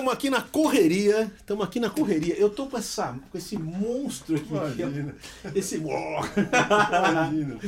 Estamos 0.00 0.14
aqui 0.14 0.30
na 0.30 0.40
correria, 0.40 1.30
estamos 1.36 1.62
aqui 1.62 1.78
na 1.78 1.90
correria. 1.90 2.34
Eu 2.34 2.48
tô 2.48 2.64
com 2.64 2.78
essa, 2.78 3.14
com 3.30 3.36
esse 3.36 3.58
monstro 3.58 4.34
aqui. 4.34 4.80
Imagina. 4.80 5.14
Esse 5.54 5.76
Imagina. 5.76 7.58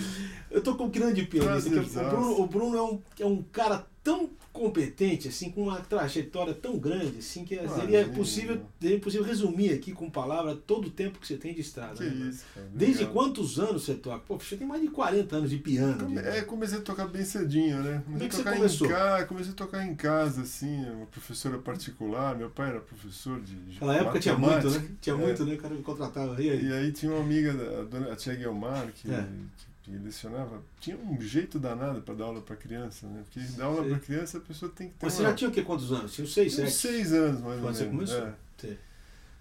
Eu 0.50 0.62
tô 0.62 0.74
com 0.74 0.84
um 0.84 0.88
grande 0.88 1.26
pianista. 1.26 1.68
que 1.68 1.78
O. 1.78 2.08
Bruno, 2.08 2.40
o 2.40 2.46
Bruno 2.46 2.76
é, 2.78 2.82
um, 2.82 3.00
é 3.20 3.26
um 3.26 3.42
cara 3.52 3.86
tão 4.04 4.28
competente, 4.52 5.28
assim, 5.28 5.50
com 5.50 5.62
uma 5.62 5.80
trajetória 5.80 6.52
tão 6.52 6.76
grande, 6.78 7.18
assim, 7.20 7.44
que 7.44 7.56
seria 7.56 8.00
Imagina. 8.00 8.08
possível, 8.14 8.62
seria 8.80 8.98
possível 9.00 9.24
resumir 9.26 9.72
aqui 9.72 9.92
com 9.92 10.10
palavra 10.10 10.54
todo 10.54 10.88
o 10.88 10.90
tempo 10.90 11.18
que 11.18 11.26
você 11.26 11.36
tem 11.36 11.54
de 11.54 11.60
estrada. 11.62 11.94
Que 11.94 12.04
né, 12.04 12.28
isso, 12.28 12.44
cara. 12.54 12.68
Desde 12.74 13.04
Obrigado. 13.04 13.12
quantos 13.14 13.58
anos 13.58 13.84
você 13.84 13.94
toca? 13.94 14.18
Pô, 14.26 14.38
você 14.38 14.56
tem 14.56 14.66
mais 14.66 14.82
de 14.82 14.88
40 14.88 15.36
anos 15.36 15.50
de 15.50 15.56
piano. 15.56 15.98
Come- 16.04 16.20
de- 16.20 16.28
É, 16.28 16.42
comecei 16.42 16.78
a 16.78 16.80
tocar 16.82 17.06
bem 17.08 17.24
cedinho, 17.24 17.82
né? 17.82 18.02
Como 18.04 18.16
é 18.16 18.18
Comecei 18.18 18.28
que 18.28 18.34
a 18.34 18.36
você 18.36 18.42
tocar 18.42 18.56
começou? 18.56 18.86
em 18.86 18.90
casa, 18.90 19.26
comecei 19.26 19.52
a 19.52 19.56
tocar 19.56 19.86
em 19.86 19.94
casa, 19.94 20.42
assim, 20.42 20.84
uma 20.90 21.06
professora 21.06 21.58
particular, 21.58 22.36
meu 22.36 22.50
pai 22.50 22.68
era 22.70 22.80
professor 22.80 23.40
de. 23.40 23.54
Naquela 23.72 23.96
época 23.96 24.20
tinha 24.20 24.36
muito, 24.36 24.68
né? 24.70 24.88
Tinha 25.00 25.14
É. 25.14 25.18
muito, 25.18 25.44
né? 25.46 25.54
O 25.54 25.58
cara 25.58 25.74
me 25.74 25.82
contratava. 25.82 26.42
E 26.42 26.50
aí? 26.50 26.66
E 26.66 26.72
aí 26.72 26.92
tinha 26.92 27.10
uma 27.12 27.20
amiga, 27.22 27.52
a, 27.52 27.84
dona, 27.84 28.12
a 28.12 28.16
tia 28.16 28.34
Guilmar, 28.34 28.86
que, 28.92 29.10
É. 29.10 29.26
que 29.56 29.64
lecionava, 29.90 30.62
tinha 30.80 30.96
um 30.96 31.20
jeito 31.20 31.58
danado 31.58 32.00
para 32.02 32.14
dar 32.14 32.24
aula 32.24 32.40
para 32.40 32.56
criança, 32.56 33.06
né? 33.06 33.22
Porque 33.24 33.40
dar 33.56 33.64
aula 33.64 33.84
para 33.84 33.98
criança 33.98 34.38
a 34.38 34.40
pessoa 34.40 34.70
tem 34.74 34.88
que 34.88 34.94
ter 34.94 35.06
Mas 35.06 35.14
você 35.14 35.22
uma, 35.22 35.30
já 35.30 35.34
tinha 35.34 35.50
o 35.50 35.52
quê? 35.52 35.62
Quantos 35.62 35.90
anos? 35.92 36.14
Tinha 36.14 36.26
seis, 36.26 36.54
sete? 36.54 36.70
seis 36.70 37.12
anos, 37.12 37.40
mais 37.40 37.56
ou 37.56 37.62
Quando 37.62 37.74
você 37.74 37.84
menos. 37.84 38.10
começou? 38.10 38.26
é. 38.28 38.34
Sim. 38.58 38.76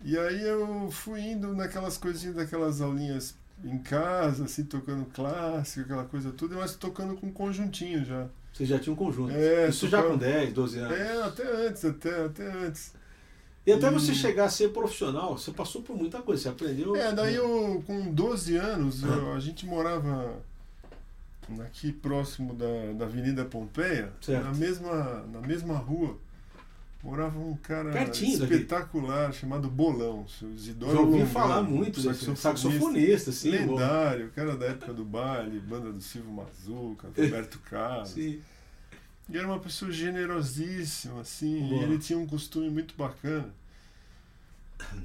E 0.04 0.18
aí 0.18 0.42
eu 0.42 0.90
fui 0.92 1.22
indo 1.22 1.54
naquelas 1.54 1.98
coisinhas, 1.98 2.36
daquelas 2.36 2.82
aulinhas 2.82 3.36
em 3.64 3.78
casa, 3.78 4.46
assim, 4.46 4.64
tocando 4.64 5.06
clássico, 5.06 5.82
aquela 5.82 6.06
coisa 6.06 6.32
toda, 6.32 6.56
mas 6.56 6.76
tocando 6.76 7.16
com 7.16 7.32
conjuntinho 7.32 8.04
já. 8.04 8.28
Você 8.54 8.66
já 8.66 8.80
tinha 8.80 8.92
um 8.94 8.96
conjunto. 8.96 9.32
É, 9.32 9.70
Isso 9.70 9.88
já 9.88 10.02
com 10.04 10.18
10, 10.18 10.54
12 10.54 10.80
anos. 10.80 10.98
É, 10.98 11.24
até 11.24 11.68
antes, 11.68 11.86
até, 11.86 12.26
até 12.26 12.52
antes. 12.52 12.94
E 13.66 13.72
até 13.72 13.88
E- 13.88 13.92
você 13.92 14.14
chegar 14.14 14.46
a 14.46 14.50
ser 14.50 14.70
profissional, 14.70 15.38
você 15.38 15.52
passou 15.52 15.82
por 15.84 15.96
muita 15.96 16.22
coisa, 16.22 16.42
você 16.44 16.50
aprendeu. 16.50 16.96
É, 16.96 17.12
daí 17.14 17.36
eu, 17.36 17.84
com 17.86 18.12
12 18.12 18.56
anos, 18.58 19.04
Ah. 19.04 19.08
eu- 19.08 19.34
a 19.34 19.40
gente 19.40 19.66
morava 19.66 20.36
aqui 21.66 21.92
próximo 21.92 22.54
da, 22.54 22.94
da 22.98 23.06
Avenida 23.06 23.44
Pompeia, 23.46 24.12
Certo. 24.22 24.44
na 24.46 24.54
mesma, 24.54 25.26
na 25.32 25.42
mesma 25.42 25.76
rua. 25.78 26.18
Morava 27.04 27.40
um 27.40 27.56
cara 27.58 27.92
Pertinho 27.92 28.38
daqui. 28.38 28.54
espetacular 28.54 29.34
chamado 29.34 29.68
Bolão, 29.68 30.26
seu 30.28 30.52
Isidoro 30.54 30.92
Já 30.94 31.00
ouvi 31.00 31.12
Longano, 31.14 31.30
falar 31.32 31.64
muito 31.64 32.00
desse 32.00 32.26
saxofonista. 32.26 32.42
saxofonista, 32.70 33.32
sim. 33.32 33.52
bom. 33.66 33.72
lendário, 33.74 34.32
cara 34.36 34.56
da 34.56 34.68
época 34.68 34.94
do 34.94 35.04
baile, 35.04 35.60
banda 35.60 35.92
do 35.92 36.00
Silvio 36.00 36.32
Mazuca, 36.32 37.08
Roberto 37.18 37.60
Carlos. 37.68 38.10
Sim. 38.10 38.40
E 39.32 39.38
era 39.38 39.48
uma 39.48 39.60
pessoa 39.60 39.92
generosíssima, 39.92 41.22
assim, 41.22 41.68
Boa. 41.68 41.82
e 41.82 41.84
ele 41.84 41.98
tinha 42.00 42.18
um 42.20 42.28
costume 42.28 42.70
muito 42.70 42.94
bacana. 42.96 43.50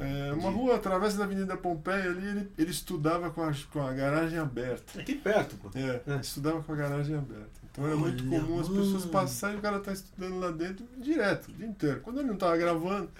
É, 0.00 0.32
uma 0.32 0.48
rua 0.48 0.76
através 0.76 1.16
da 1.16 1.24
Avenida 1.24 1.54
Pompeia 1.54 2.04
ali, 2.10 2.26
ele, 2.26 2.50
ele 2.56 2.70
estudava 2.70 3.30
com 3.30 3.42
a, 3.42 3.52
com 3.70 3.82
a 3.82 3.92
garagem 3.92 4.38
aberta. 4.38 4.98
Aqui 4.98 5.14
perto, 5.14 5.54
pô. 5.56 5.70
É, 5.74 6.00
É. 6.06 6.16
estudava 6.20 6.62
com 6.62 6.72
a 6.72 6.76
garagem 6.76 7.14
aberta. 7.14 7.50
Então 7.70 7.84
era 7.84 7.92
Olha, 7.94 8.00
muito 8.00 8.24
comum 8.24 8.58
as 8.58 8.68
pessoas 8.68 8.92
mano. 9.02 9.08
passarem 9.10 9.56
e 9.56 9.58
o 9.58 9.62
cara 9.62 9.78
tá 9.78 9.92
estudando 9.92 10.38
lá 10.40 10.50
dentro 10.50 10.86
direto, 10.96 11.48
o 11.50 11.52
dia 11.52 11.66
inteiro. 11.66 12.00
Quando 12.00 12.20
ele 12.20 12.28
não 12.28 12.36
tava 12.36 12.56
gravando, 12.56 13.10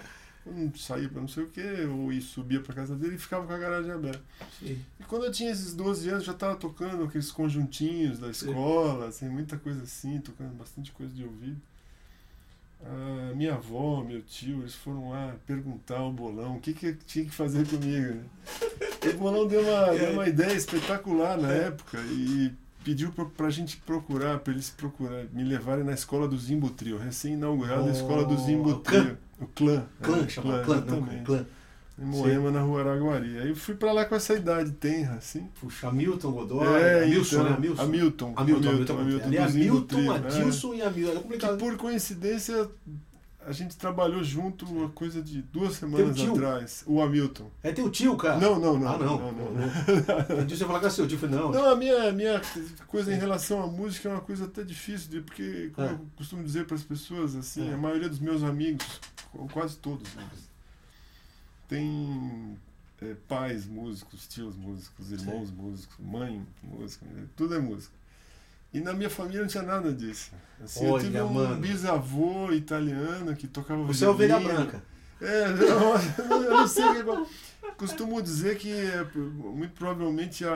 quando 0.47 0.77
saía 0.77 1.09
pra 1.09 1.21
não 1.21 1.27
sei 1.27 1.43
o 1.43 1.47
que, 1.47 1.61
ou 1.85 2.11
ia, 2.11 2.21
subia 2.21 2.61
pra 2.61 2.73
casa 2.73 2.95
dele, 2.95 3.13
ele 3.13 3.17
ficava 3.19 3.45
com 3.45 3.53
a 3.53 3.57
garagem 3.57 3.91
aberta. 3.91 4.21
Sim. 4.59 4.79
E 4.99 5.03
quando 5.03 5.25
eu 5.25 5.31
tinha 5.31 5.51
esses 5.51 5.73
12 5.73 6.09
anos, 6.09 6.23
já 6.23 6.33
tava 6.33 6.55
tocando 6.55 7.03
aqueles 7.03 7.31
conjuntinhos 7.31 8.19
da 8.19 8.31
Sim. 8.33 8.47
escola, 8.49 9.07
assim, 9.07 9.27
muita 9.29 9.57
coisa 9.57 9.83
assim, 9.83 10.19
tocando 10.19 10.53
bastante 10.55 10.91
coisa 10.91 11.13
de 11.13 11.23
ouvido. 11.23 11.59
Minha 13.35 13.55
avó, 13.55 14.03
meu 14.03 14.21
tio, 14.21 14.59
eles 14.61 14.75
foram 14.75 15.09
lá 15.09 15.35
perguntar 15.45 15.97
ao 15.97 16.11
Bolão 16.13 16.57
o 16.57 16.59
que, 16.61 16.73
que 16.73 16.93
tinha 16.93 17.25
que 17.25 17.31
fazer 17.31 17.67
comigo. 17.67 18.13
Né? 18.15 18.23
E 19.03 19.09
o 19.09 19.17
Bolão 19.17 19.47
deu 19.47 19.61
uma, 19.61 19.87
deu 19.97 20.13
uma 20.13 20.27
ideia 20.29 20.53
espetacular 20.53 21.37
na 21.37 21.51
É. 21.51 21.67
época 21.67 21.99
e 22.01 22.51
pediu 22.83 23.11
pra, 23.11 23.25
pra 23.25 23.49
gente 23.49 23.77
procurar, 23.77 24.39
pra 24.39 24.53
eles 24.53 24.69
procurar, 24.69 25.25
me 25.33 25.43
levarem 25.43 25.83
na 25.83 25.93
escola 25.93 26.27
do 26.27 26.37
Zimbo 26.37 26.69
Trio, 26.69 26.97
recém-inaugurada 26.97 27.83
Oh, 27.83 27.87
a 27.87 27.91
escola 27.91 28.25
do 28.25 28.37
Zimbo 28.37 28.69
o 28.71 28.79
clã. 28.79 29.01
Trio. 29.03 29.17
O 29.39 29.47
clã. 29.47 29.85
Clã, 30.01 30.23
é, 30.23 30.29
chama 30.29 30.59
clã, 30.63 30.75
não, 30.77 30.97
exatamente. 30.97 31.23
clã. 31.25 31.45
Em 31.99 32.05
Moema, 32.05 32.51
na 32.51 32.61
rua 32.61 32.81
Araguari. 32.81 33.39
Aí 33.39 33.49
eu 33.49 33.55
fui 33.55 33.73
pra 33.73 33.91
lá 33.91 34.05
com 34.05 34.13
essa 34.13 34.35
idade 34.35 34.69
tenra, 34.73 35.15
assim. 35.15 35.49
Puxa, 35.59 35.87
Hamilton 35.87 36.31
Godoy, 36.31 36.67
É, 36.67 37.03
Hamilton, 37.05 37.25
então, 37.35 37.43
né? 37.43 37.49
Hamilton. 37.55 37.81
Hamilton. 37.81 38.33
Hamilton, 38.37 38.69
Hamilton. 38.99 39.25
Ali 39.25 39.37
é 39.37 39.45
do 39.45 39.51
Zimbo 39.51 39.65
Hamilton, 39.77 39.87
Trio, 39.87 40.11
é. 40.11 40.15
Adilson 40.17 40.73
e 40.75 40.81
Hamilton. 40.83 41.11
É 41.11 41.15
Que 41.15 41.21
complicado. 41.23 41.57
por 41.57 41.75
coincidência 41.77 42.69
a 43.47 43.51
gente 43.53 43.77
trabalhou 43.77 44.21
junto 44.23 44.65
uma 44.65 44.89
coisa 44.89 45.21
de 45.21 45.41
duas 45.41 45.75
semanas 45.75 46.19
atrás. 46.19 46.83
O 46.85 47.01
Hamilton. 47.01 47.49
É 47.63 47.71
teu 47.71 47.89
tio, 47.89 48.17
cara. 48.17 48.37
Não, 48.39 48.59
não, 48.59 48.77
não. 48.77 48.87
Ah, 48.87 48.97
não. 48.97 49.17
não, 49.17 49.31
não. 49.31 49.51
não. 49.53 50.47
Ia 50.49 50.67
falar 50.67 50.79
que 50.81 50.85
é 50.85 50.89
seu 50.89 51.07
tio. 51.07 51.17
Falei, 51.17 51.35
não. 51.39 51.49
Não, 51.51 51.69
a 51.71 51.75
minha, 51.75 52.11
minha 52.11 52.41
coisa 52.87 53.13
em 53.13 53.17
relação 53.17 53.63
à 53.63 53.67
música 53.67 54.09
é 54.09 54.11
uma 54.11 54.21
coisa 54.21 54.45
até 54.45 54.63
difícil, 54.63 55.09
de, 55.09 55.21
porque, 55.21 55.71
como 55.73 55.87
É. 55.87 55.91
eu 55.93 55.99
costumo 56.17 56.43
dizer 56.43 56.65
para 56.65 56.75
as 56.75 56.83
pessoas, 56.83 57.35
assim, 57.35 57.69
É. 57.69 57.73
a 57.73 57.77
maioria 57.77 58.09
dos 58.09 58.19
meus 58.19 58.43
amigos, 58.43 58.85
qu- 59.31 59.47
quase 59.53 59.77
todos, 59.77 60.13
né, 60.15 60.27
tem 61.67 62.57
é, 63.01 63.15
pais 63.27 63.65
músicos, 63.65 64.27
tios 64.27 64.55
músicos, 64.55 65.11
irmãos 65.11 65.51
músicos, 65.51 65.95
mãe 65.99 66.45
música, 66.63 67.05
tudo 67.35 67.55
é 67.55 67.59
música. 67.59 67.95
E 68.73 68.79
na 68.79 68.93
minha 68.93 69.09
família 69.09 69.41
não 69.41 69.47
tinha 69.47 69.63
nada 69.63 69.91
disso. 69.93 70.31
Assim, 70.63 70.85
eu 70.85 70.91
Olha, 70.93 71.03
tive 71.03 71.21
um 71.21 71.33
mano. 71.33 71.55
bisavô 71.61 72.51
italiano 72.51 73.35
que 73.35 73.47
tocava 73.47 73.83
Você 73.83 74.05
é 74.05 74.09
ovelha 74.09 74.39
branca. 74.39 74.83
É, 75.21 75.47
não, 75.49 76.41
eu 76.43 76.51
não 76.51 76.67
sei 76.67 76.85
o 76.85 76.91
que 76.91 76.97
é. 76.97 76.99
igual. 76.99 77.27
Costumo 77.77 78.21
dizer 78.21 78.57
que 78.57 78.71
é, 78.71 79.05
muito 79.15 79.71
provavelmente 79.73 80.45
a, 80.45 80.51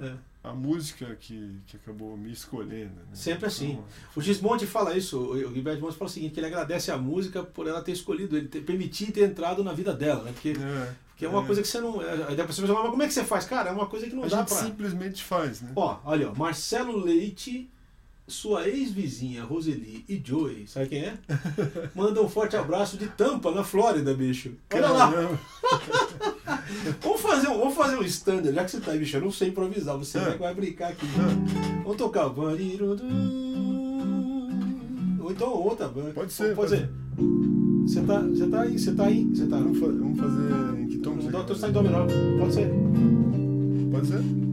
a, 0.00 0.04
É. 0.06 0.14
a 0.44 0.52
música 0.52 1.16
que, 1.18 1.60
que 1.66 1.76
acabou 1.76 2.16
me 2.16 2.30
escolhendo. 2.32 2.94
né? 2.94 3.02
Sempre 3.14 3.46
assim. 3.46 3.72
Então, 3.72 3.84
O 4.16 4.20
Gismonte 4.20 4.66
fala 4.66 4.96
isso, 4.96 5.18
o 5.18 5.52
Gilberto 5.54 5.80
Monte 5.80 5.96
fala 5.96 6.10
o 6.10 6.12
seguinte, 6.12 6.32
que 6.34 6.40
ele 6.40 6.46
agradece 6.46 6.90
a 6.90 6.96
música 6.98 7.42
por 7.42 7.66
ela 7.66 7.82
ter 7.82 7.92
escolhido 7.92 8.36
ele, 8.36 8.48
ter, 8.48 8.60
permitir 8.62 9.12
ter 9.12 9.24
entrado 9.28 9.62
na 9.64 9.72
vida 9.72 9.92
dela, 9.94 10.24
né? 10.24 10.32
Porque, 10.32 10.50
é, 10.50 10.92
porque 11.20 11.26
é 11.26 11.28
uma 11.28 11.42
é. 11.42 11.46
coisa 11.46 11.60
que 11.60 11.68
você 11.68 11.80
não... 11.82 12.00
é, 12.00 12.28
Aí 12.28 12.40
a 12.40 12.46
pessoa 12.46 12.66
fala, 12.66 12.80
mas 12.80 12.90
como 12.90 13.02
é 13.02 13.06
que 13.06 13.12
você 13.12 13.24
faz? 13.24 13.44
Cara, 13.44 13.68
é 13.68 13.72
uma 13.72 13.84
coisa 13.84 14.06
que 14.06 14.16
não 14.16 14.24
a 14.24 14.26
dá 14.26 14.38
gente 14.38 14.48
pra... 14.48 14.56
simplesmente 14.56 15.22
faz, 15.22 15.60
né? 15.60 15.70
Ó, 15.76 15.98
olha, 16.02 16.30
ó, 16.30 16.34
Marcelo 16.34 16.96
Leite, 16.96 17.68
sua 18.26 18.66
ex-vizinha 18.66 19.44
Roseli 19.44 20.02
e 20.08 20.22
Joey, 20.24 20.66
sabe 20.66 20.88
quem 20.88 21.00
é? 21.04 21.18
Manda 21.94 22.22
um 22.22 22.28
forte 22.28 22.56
abraço 22.56 22.96
de 22.96 23.06
Tampa, 23.06 23.50
na 23.50 23.62
Flórida, 23.62 24.14
bicho. 24.14 24.52
Olha 24.72 24.88
lá, 24.88 25.12
Caramba. 25.12 25.38
vamos 27.02 27.20
fazer, 27.20 27.48
um, 27.48 27.58
vamos 27.58 27.74
fazer 27.74 27.96
um 27.98 28.02
standard, 28.02 28.54
já 28.54 28.64
que 28.64 28.70
você 28.70 28.80
tá 28.80 28.92
aí, 28.92 28.98
bicho, 28.98 29.18
eu 29.18 29.20
não 29.20 29.30
sei 29.30 29.48
improvisar, 29.48 29.98
você 29.98 30.16
É. 30.16 30.22
vai- 30.22 30.38
vai 30.38 30.54
brincar 30.54 30.88
aqui. 30.88 31.04
Vamos 31.82 31.98
tocar. 31.98 32.28
Ou 35.20 35.30
então 35.30 35.52
outra 35.52 35.86
banda. 35.86 36.12
Pode 36.12 36.32
ser, 36.32 36.54
Pode 36.54 36.70
pode 36.70 36.70
ser. 36.70 36.90
Você 37.86 38.00
tá, 38.02 38.20
você 38.20 38.46
tá 38.46 38.60
aí, 38.62 38.78
você 38.78 38.92
tá 38.94 39.04
aí, 39.06 39.24
você 39.24 39.46
tá. 39.46 39.58
vamos, 39.58 39.78
fa- 39.78 39.86
vamos 39.86 40.18
fazer 40.18 40.80
em 40.80 40.86
que 40.86 40.98
tom 40.98 41.12
O 41.12 41.20
está 41.52 41.68
em 41.68 41.72
dó 41.72 41.82
menor. 41.82 42.06
Pode 42.38 42.54
ser. 42.54 42.70
Pode 43.90 44.06
ser? 44.06 44.49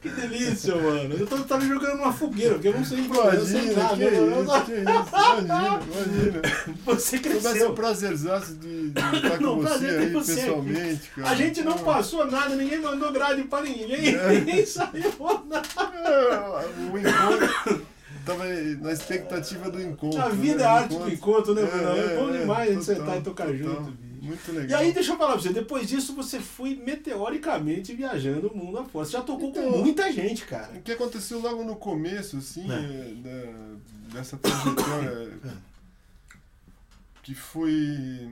Que 0.00 0.08
delícia, 0.08 0.74
mano. 0.76 1.14
Eu 1.18 1.26
tô- 1.26 1.38
tava 1.38 1.64
jogando 1.64 1.96
numa 1.98 2.12
fogueira, 2.12 2.54
porque 2.54 2.68
eu 2.68 2.74
não 2.74 2.84
sei 2.84 2.98
improvisar, 3.00 3.34
eu 3.34 3.46
sei 3.46 3.60
Imagina, 3.72 3.82
nada. 3.82 3.96
que 3.96 4.02
eu- 4.02 4.42
isso, 4.42 4.64
que 4.64 4.72
isso. 4.72 4.80
Imagina, 4.82 5.80
imagina. 5.82 6.42
Você 6.84 7.00
Se 7.16 7.18
tivesse 7.22 7.46
o 7.46 7.50
cresceu. 7.50 7.72
prazerzaço 7.74 8.54
de, 8.54 8.90
de 8.90 9.00
estar 9.16 9.40
Não, 9.40 9.56
com 9.56 9.62
você 9.62 9.86
aí 9.86 10.10
você 10.12 10.34
pessoalmente, 10.34 11.10
cara. 11.16 11.30
A 11.30 11.34
gente 11.34 11.62
não 11.62 11.72
Pô. 11.78 11.84
passou 11.84 12.30
nada, 12.30 12.54
ninguém 12.54 12.80
mandou 12.80 13.12
grade 13.12 13.42
pra 13.44 13.62
ninguém, 13.62 14.14
É. 14.14 14.28
ninguém 14.40 14.66
saiu 14.66 15.12
nada. 15.48 15.66
É, 16.04 16.92
O 16.92 16.98
encontro. 16.98 17.86
Tava 18.24 18.44
na 18.80 18.92
expectativa 18.92 19.68
do 19.68 19.82
encontro. 19.82 20.20
A 20.22 20.28
vida 20.28 20.58
né? 20.58 20.62
é 20.62 20.66
a 20.66 20.72
arte 20.74 20.96
do 20.96 21.10
encontro, 21.12 21.54
né, 21.54 21.62
Bruno? 21.64 21.88
É, 21.98 22.16
bom 22.16 22.30
é, 22.32 22.38
demais 22.38 22.70
a 22.70 22.72
gente 22.74 22.86
total, 22.86 22.96
sentar 23.04 23.18
e 23.18 23.20
tocar 23.22 23.44
total. 23.46 23.58
junto, 23.58 23.92
Muito 24.24 24.48
E 24.50 24.54
legal. 24.54 24.80
aí, 24.80 24.92
deixa 24.92 25.12
eu 25.12 25.18
falar 25.18 25.32
pra 25.32 25.42
você, 25.42 25.52
depois 25.52 25.88
disso 25.88 26.14
você 26.14 26.38
foi 26.38 26.76
meteoricamente 26.76 27.92
viajando 27.92 28.46
o 28.48 28.56
mundo 28.56 28.78
afora. 28.78 29.04
Você 29.04 29.12
já 29.12 29.20
tocou 29.22 29.50
Então, 29.50 29.72
com 29.72 29.78
muita 29.78 30.12
gente, 30.12 30.44
cara. 30.44 30.78
O 30.78 30.80
que 30.82 30.92
aconteceu 30.92 31.40
logo 31.40 31.64
no 31.64 31.74
começo, 31.74 32.36
assim, 32.36 32.70
É. 32.70 32.74
é, 32.76 33.14
da- 33.16 34.14
dessa 34.14 34.36
trajetória, 34.36 35.32
que 37.22 37.34
foi 37.34 38.30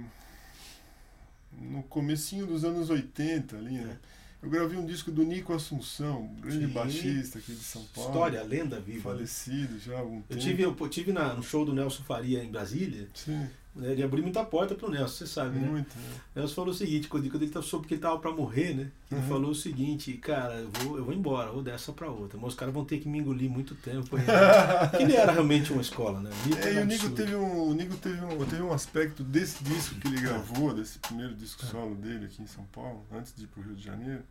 no 1.60 1.82
comecinho 1.84 2.46
dos 2.46 2.64
anos 2.64 2.88
80 2.90 3.56
ali, 3.56 3.72
né? 3.78 3.96
Eu 4.42 4.48
gravei 4.48 4.78
um 4.78 4.86
disco 4.86 5.10
do 5.10 5.22
Nico 5.22 5.52
Assunção, 5.52 6.22
um 6.22 6.34
grande 6.40 6.66
Sim. 6.66 6.72
baixista 6.72 7.38
aqui 7.38 7.52
de 7.52 7.62
São 7.62 7.84
Paulo. 7.94 8.10
História, 8.10 8.42
lenda 8.42 8.80
viva. 8.80 9.10
né? 9.10 9.16
Falecido 9.16 9.78
já 9.78 9.96
há 9.96 9.98
algum 9.98 10.16
Eu 10.16 10.22
tempo. 10.22 10.40
tive, 10.40 10.62
eu 10.62 10.88
tive 10.88 11.12
na- 11.12 11.34
no 11.34 11.42
show 11.42 11.64
do 11.64 11.74
Nelson 11.74 12.02
Faria 12.04 12.42
em 12.42 12.50
Brasília, 12.50 13.06
Sim, 13.12 13.46
né, 13.74 13.92
ele 13.92 14.02
abriu 14.02 14.22
muita 14.22 14.44
porta 14.44 14.74
pro 14.74 14.90
Nelson, 14.90 15.14
você 15.18 15.26
sabe, 15.26 15.58
né? 15.58 15.68
muito. 15.68 15.96
né? 15.96 16.04
Nelson 16.36 16.54
falou 16.54 16.70
o 16.70 16.74
seguinte, 16.74 17.06
quando 17.08 17.30
quando 17.30 17.42
ele 17.42 17.62
soube 17.62 17.86
que 17.86 17.94
ele 17.94 18.00
tava 18.00 18.18
pra 18.18 18.32
morrer, 18.32 18.74
né? 18.74 18.90
Ele 19.10 19.20
Uhum. 19.20 19.28
falou 19.28 19.50
o 19.50 19.54
seguinte, 19.54 20.12
cara, 20.14 20.54
eu 20.54 20.70
vou, 20.70 20.96
eu 20.98 21.04
vou 21.04 21.14
embora, 21.14 21.50
vou 21.50 21.62
dessa 21.62 21.92
pra 21.92 22.08
outra. 22.10 22.38
Mas 22.38 22.50
os 22.50 22.54
caras 22.54 22.72
vão 22.74 22.84
ter 22.84 22.98
que 22.98 23.08
me 23.08 23.18
engolir 23.18 23.50
muito 23.50 23.74
tempo. 23.74 24.16
ainda." 24.16 24.32
Porque 24.90 25.02
ele 25.04 25.14
era 25.16 25.32
realmente 25.32 25.72
uma 25.72 25.82
escola, 25.82 26.20
né? 26.20 26.30
Nico 26.46 26.58
É, 26.58 26.74
e 26.74 26.78
o 26.78 26.84
Nico 26.86 27.10
teve 27.10 27.34
um, 27.34 27.68
o 27.68 27.74
Nico 27.74 27.96
teve 27.96 28.24
um, 28.24 28.44
teve 28.46 28.62
um 28.62 28.72
aspecto 28.72 29.22
desse 29.22 29.62
disco 29.64 29.94
que 29.96 30.08
ele 30.08 30.20
gravou, 30.20 30.72
desse 30.74 30.98
primeiro 30.98 31.34
disco 31.34 31.64
solo 31.66 31.94
dele 31.94 32.26
aqui 32.26 32.42
em 32.42 32.46
São 32.46 32.64
Paulo, 32.72 33.04
antes 33.12 33.34
de 33.36 33.44
ir 33.44 33.46
pro 33.48 33.62
Rio 33.62 33.74
de 33.74 33.82
Janeiro, 33.84 34.22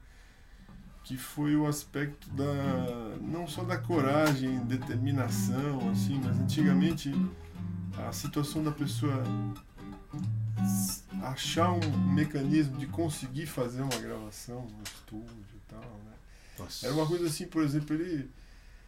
que 1.03 1.17
foi 1.17 1.55
o 1.55 1.65
aspecto 1.65 2.29
da 2.31 3.17
não 3.22 3.48
só 3.48 3.63
da 3.63 3.77
coragem, 3.77 4.60
determinação, 4.65 5.89
assim, 5.89 6.22
mas 6.24 6.39
antigamente 6.39 7.12
a 8.08 8.12
situação 8.12 8.63
da 8.63 8.72
pessoa 8.72 9.24
achar 11.24 11.72
um 11.72 12.13
mecanismo 12.13 12.77
de 12.77 12.88
conseguir 12.88 13.46
fazer 13.46 13.82
uma 13.82 13.98
gravação 13.98 14.62
no 14.62 14.84
estúdio 14.84 15.56
e 15.56 15.60
tal, 15.70 15.82
né? 15.82 16.13
Nossa. 16.58 16.86
Era 16.86 16.96
uma 16.96 17.06
coisa 17.06 17.27
assim, 17.27 17.46
por 17.48 17.63
exemplo, 17.63 17.96
ele 17.96 18.29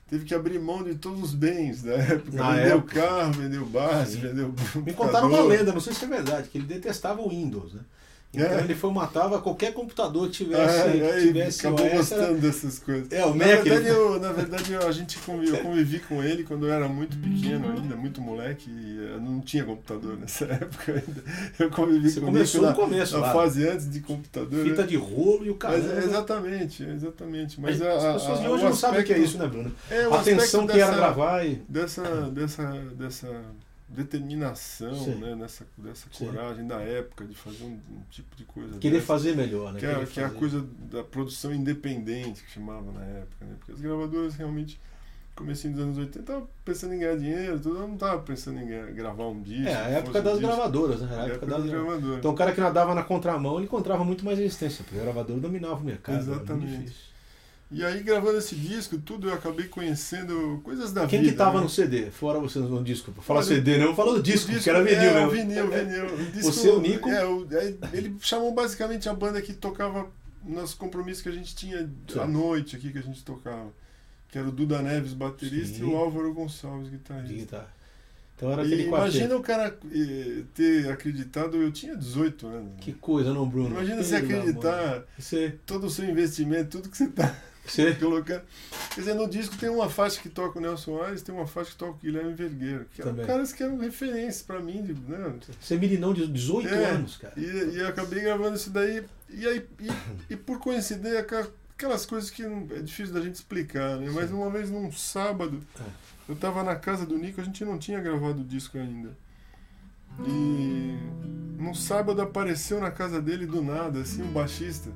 teve 0.07 0.25
que 0.25 0.33
abrir 0.33 0.59
mão 0.59 0.83
de 0.83 0.95
todos 0.95 1.21
os 1.21 1.33
bens 1.33 1.83
da 1.83 1.93
época. 1.93 2.37
Na 2.37 2.55
vendeu 2.55 2.77
época. 2.77 3.01
carro, 3.01 3.33
vendeu 3.33 3.65
base, 3.65 4.13
Sim. 4.15 4.21
vendeu. 4.21 4.53
Me 4.75 4.93
contaram 4.93 5.29
uma 5.29 5.43
lenda, 5.43 5.71
não 5.73 5.81
sei 5.81 5.93
se 5.93 6.05
é 6.05 6.07
verdade, 6.07 6.49
que 6.49 6.57
ele 6.57 6.67
detestava 6.67 7.21
o 7.21 7.29
Windows, 7.29 7.73
né? 7.73 7.81
Então 8.33 8.47
É. 8.47 8.61
ele 8.61 8.73
formatava 8.75 9.41
qualquer 9.41 9.73
computador 9.73 10.27
que 10.27 10.31
tivesse, 10.45 10.83
que 10.83 11.01
aí 11.03 11.27
tivesse 11.27 11.59
acabou 11.67 11.85
OS, 11.85 11.93
gostando 11.97 12.21
era- 12.23 12.33
dessas 12.35 12.79
coisas. 12.79 13.11
É, 13.11 13.25
o 13.25 13.29
na, 13.35 13.35
Mac, 13.35 13.47
verdade, 13.47 13.69
ele- 13.71 13.89
eu, 13.89 14.19
na 14.21 14.31
verdade, 14.31 14.71
eu, 14.71 14.87
a 14.87 14.91
gente 14.93 15.19
convivi, 15.19 15.51
eu 15.51 15.57
convivi 15.61 15.99
com 15.99 16.23
ele 16.23 16.43
quando 16.45 16.65
eu 16.65 16.73
era 16.73 16.87
muito 16.87 17.17
pequeno 17.17 17.69
ainda, 17.73 17.93
muito 17.97 18.21
moleque, 18.21 18.69
e 18.69 18.97
eu 19.11 19.19
não 19.19 19.41
tinha 19.41 19.65
computador 19.65 20.17
nessa 20.17 20.45
época 20.53 20.93
ainda. 20.93 21.23
Eu 21.59 21.69
convivi 21.69 22.09
Você 22.09 22.19
com 22.21 22.27
começou 22.27 22.61
ele 22.61 22.69
no 22.69 22.75
começo, 22.75 23.13
na, 23.15 23.19
lá. 23.19 23.27
na 23.27 23.33
fase 23.33 23.67
antes 23.67 23.91
de 23.91 23.99
computador. 23.99 24.63
Fita 24.63 24.81
né? 24.83 24.87
de 24.87 24.95
rolo 24.95 25.45
e 25.45 25.49
o 25.49 25.55
caramba. 25.55 25.93
é, 25.93 25.97
exatamente, 25.97 26.85
é 26.85 26.89
exatamente. 26.93 27.59
Mas 27.59 27.81
a, 27.81 27.93
As 27.97 28.03
a- 28.05 28.13
pessoas 28.13 28.39
de 28.39 28.47
hoje 28.47 28.63
não 28.63 28.73
sabem 28.75 29.01
o 29.01 29.03
que 29.03 29.11
é 29.11 29.17
isso, 29.19 29.37
né, 29.37 29.45
Bruno? 29.47 29.71
É, 29.89 30.03
A 30.05 30.15
atenção 30.15 30.65
que 30.65 30.79
era 30.79 30.95
gravar 30.95 31.45
e... 31.45 31.61
dessa 31.67 32.01
dessa 32.31 32.63
dessa 32.97 33.27
determinação, 33.91 34.93
Sim. 34.95 35.15
né, 35.15 35.35
nessa 35.35 35.65
dessa 35.77 36.07
Sim. 36.11 36.25
coragem 36.25 36.65
da 36.65 36.79
época 36.81 37.25
de 37.25 37.35
fazer 37.35 37.63
um, 37.63 37.79
um 37.89 38.01
tipo 38.09 38.35
de 38.35 38.43
coisa 38.45 38.77
Querer 38.79 38.95
dessa, 38.95 39.05
fazer 39.05 39.35
melhor, 39.35 39.73
né? 39.73 39.79
que 39.79 39.85
é, 39.85 40.05
que 40.05 40.19
é 40.19 40.25
a 40.25 40.29
coisa 40.29 40.65
da 40.89 41.03
produção 41.03 41.53
independente 41.53 42.43
que 42.43 42.51
chamava 42.51 42.91
na 42.91 43.03
época, 43.03 43.45
né? 43.45 43.55
Porque 43.59 43.73
as 43.73 43.81
gravadoras 43.81 44.35
realmente 44.35 44.79
comecinho 45.35 45.73
dos 45.73 45.83
anos 45.83 45.97
80 45.97 46.23
tava 46.23 46.47
pensando 46.63 46.93
em 46.93 46.99
ganhar 46.99 47.17
dinheiro, 47.17 47.57
mundo 47.57 47.87
não 47.87 47.97
tava 47.97 48.21
pensando 48.21 48.59
em 48.59 48.93
gravar 48.93 49.27
um 49.27 49.41
disco. 49.41 49.67
É, 49.67 49.75
a 49.75 49.89
época 49.89 50.21
das 50.21 50.39
gravadoras, 50.39 51.01
né? 51.01 51.07
A 51.11 51.21
A 51.21 51.25
época 51.25 51.33
época 51.35 51.45
das 51.47 51.65
gravadoras. 51.65 52.19
Então 52.19 52.31
o 52.31 52.35
cara 52.35 52.51
que 52.51 52.61
nadava 52.61 52.93
na 52.95 53.03
contramão, 53.03 53.55
ele 53.55 53.65
encontrava 53.65 54.03
muito 54.03 54.23
mais 54.23 54.37
resistência, 54.37 54.83
porque 54.83 54.99
o 54.99 55.03
gravador 55.03 55.37
dominava 55.39 55.75
o 55.75 55.83
mercado. 55.83 56.17
Exatamente. 56.17 57.10
E 57.71 57.85
aí 57.85 58.03
gravando 58.03 58.37
esse 58.37 58.53
disco, 58.53 58.97
tudo 58.97 59.29
eu 59.29 59.33
acabei 59.33 59.65
conhecendo 59.67 60.59
coisas 60.63 60.91
da 60.91 61.07
Quem 61.07 61.19
vida. 61.21 61.31
que 61.31 61.37
tava 61.37 61.57
né? 61.59 61.63
no 61.63 61.69
CD? 61.69 62.11
Fora 62.11 62.37
vocês 62.37 62.65
no 62.65 62.83
disco. 62.83 63.13
Fala 63.21 63.39
Olha, 63.39 63.47
CD, 63.47 63.77
não 63.77 63.95
falou 63.95 64.15
do 64.15 64.21
disco, 64.21 64.51
O 64.51 64.53
porque 64.55 64.69
era 64.69 64.83
vinil, 64.83 64.99
é, 64.99 65.13
né? 65.13 65.25
o 65.25 65.29
vinil, 65.29 65.65
o 65.65 65.69
vinil. 65.69 66.05
O 66.13 66.31
disco, 66.31 66.51
Você, 66.51 66.69
o 66.69 66.81
Nico? 66.81 67.07
É, 67.09 67.25
o- 67.25 67.47
aí 67.51 67.77
ele 67.93 68.17
chamou 68.19 68.53
basicamente 68.53 69.07
a 69.07 69.13
banda 69.13 69.41
que 69.41 69.53
tocava 69.53 70.05
nos 70.43 70.73
compromissos 70.73 71.23
que 71.23 71.29
a 71.29 71.31
gente 71.31 71.55
tinha 71.55 71.89
à 72.19 72.27
noite 72.27 72.75
aqui, 72.75 72.91
que 72.91 72.97
a 72.97 73.03
gente 73.03 73.23
tocava. 73.23 73.67
Que 74.27 74.37
era 74.37 74.47
o 74.47 74.51
Duda 74.51 74.81
Neves, 74.81 75.13
baterista, 75.13 75.77
Sim. 75.77 75.81
e 75.81 75.83
o 75.85 75.95
Álvaro 75.95 76.33
Gonçalves, 76.33 76.85
De 76.89 76.97
guitarrista. 76.97 77.33
guitarra. 77.35 77.73
Então 78.35 78.51
era 78.51 78.63
E 78.63 78.65
aquele 78.65 78.89
quarteto. 78.89 79.15
imagina 79.17 79.35
o 79.37 79.41
cara 79.41 79.77
eh, 79.93 80.41
ter 80.55 80.89
acreditado, 80.89 81.55
eu 81.57 81.71
tinha 81.71 81.95
18 81.95 82.47
anos. 82.47 82.71
Que 82.81 82.91
coisa, 82.91 83.33
não, 83.33 83.47
Bruno? 83.47 83.69
Imagina 83.69 84.01
você 84.03 84.19
Pelo 84.19 84.25
amor. 84.31 84.39
acreditar 84.39 85.03
Você, 85.17 85.55
todo 85.65 85.85
o 85.85 85.89
seu 85.89 86.09
investimento, 86.09 86.69
tudo 86.71 86.89
que 86.89 86.97
você 86.97 87.03
está 87.05 87.33
você, 87.65 87.93
colocando. 87.95 88.41
Quer 88.93 88.99
dizer, 89.01 89.13
no 89.13 89.29
disco 89.29 89.55
tem 89.57 89.69
uma 89.69 89.89
faixa 89.89 90.19
que 90.21 90.29
toca 90.29 90.59
o 90.59 90.61
Nelson 90.61 91.01
Aires, 91.01 91.21
tem 91.21 91.33
uma 91.33 91.47
faixa 91.47 91.71
que 91.71 91.77
toca 91.77 91.91
o 91.91 91.97
Guilherme 91.97 92.33
Vergueiro, 92.33 92.85
que 92.93 93.01
eram 93.01 93.11
Também. 93.11 93.25
caras 93.25 93.53
que 93.53 93.63
eram 93.63 93.77
referências 93.77 94.41
pra 94.41 94.59
mim, 94.59 94.81
de, 94.83 94.93
né? 94.93 95.33
você 95.59 95.75
é 95.75 95.77
meninão 95.77 96.13
de 96.13 96.27
18 96.27 96.67
É, 96.67 96.85
anos, 96.85 97.17
cara. 97.17 97.33
E, 97.37 97.41
e 97.41 97.77
eu 97.79 97.87
acabei 97.87 98.21
gravando 98.21 98.55
isso 98.55 98.69
daí, 98.69 99.03
e 99.29 99.47
aí, 99.47 99.65
e, 99.79 100.33
e 100.33 100.35
por 100.35 100.59
coincidência, 100.59 101.19
aquelas 101.77 102.05
coisas 102.05 102.29
que 102.29 102.43
não- 102.43 102.67
é 102.75 102.81
difícil 102.81 103.13
da 103.13 103.21
gente 103.21 103.35
explicar, 103.35 103.97
né? 103.97 104.09
Mas 104.13 104.29
Sim. 104.29 104.35
uma 104.35 104.49
vez 104.49 104.69
num 104.69 104.91
sábado, 104.91 105.61
É. 105.79 105.83
eu 106.29 106.35
tava 106.35 106.63
na 106.63 106.75
casa 106.75 107.05
do 107.05 107.17
Nico, 107.17 107.39
a 107.39 107.43
gente 107.43 107.63
não 107.63 107.77
tinha 107.77 107.99
gravado 108.01 108.41
o 108.41 108.45
disco 108.45 108.77
ainda. 108.77 109.15
E 110.27 110.97
num 111.57 111.73
sábado 111.73 112.21
apareceu 112.21 112.79
na 112.79 112.91
casa 112.91 113.21
dele 113.21 113.45
do 113.45 113.61
nada, 113.63 113.99
assim, 114.01 114.21
um 114.21 114.31
baixista 114.31 114.89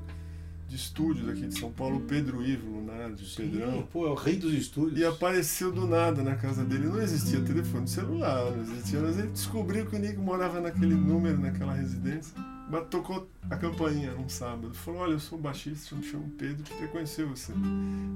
de 0.68 0.76
estúdio 0.76 1.26
daqui 1.26 1.46
de 1.46 1.58
São 1.58 1.70
Paulo, 1.70 1.98
o 1.98 2.00
Pedro 2.00 2.44
Ivo 2.44 2.78
o 2.78 3.36
Pedrão. 3.36 3.78
Sim, 3.78 3.88
pô, 3.92 4.06
é 4.06 4.10
o 4.10 4.14
rei 4.14 4.36
dos 4.36 4.52
estúdios. 4.52 4.98
E 4.98 5.04
apareceu 5.04 5.70
do 5.70 5.86
nada 5.86 6.22
na 6.22 6.34
casa 6.34 6.64
dele. 6.64 6.86
Não 6.86 7.00
existia 7.00 7.40
telefone 7.40 7.88
celular, 7.88 8.50
não 8.50 8.62
existia. 8.62 9.00
Mas 9.00 9.18
ele 9.18 9.28
descobriu 9.28 9.86
que 9.86 9.96
o 9.96 9.98
Nico 9.98 10.20
morava 10.20 10.60
naquele 10.60 10.94
número, 10.94 11.38
naquela 11.38 11.72
residência. 11.72 12.32
Mas 12.68 12.86
tocou 12.88 13.28
a 13.48 13.56
campainha 13.56 14.12
num 14.12 14.28
sábado. 14.28 14.74
Falou: 14.74 15.02
Olha, 15.02 15.12
eu 15.12 15.20
sou 15.20 15.38
baixista, 15.38 15.94
me 15.94 16.02
chamo 16.02 16.28
Pedro, 16.36 16.64
queria 16.64 16.88
conhecer 16.88 17.24
você. 17.24 17.52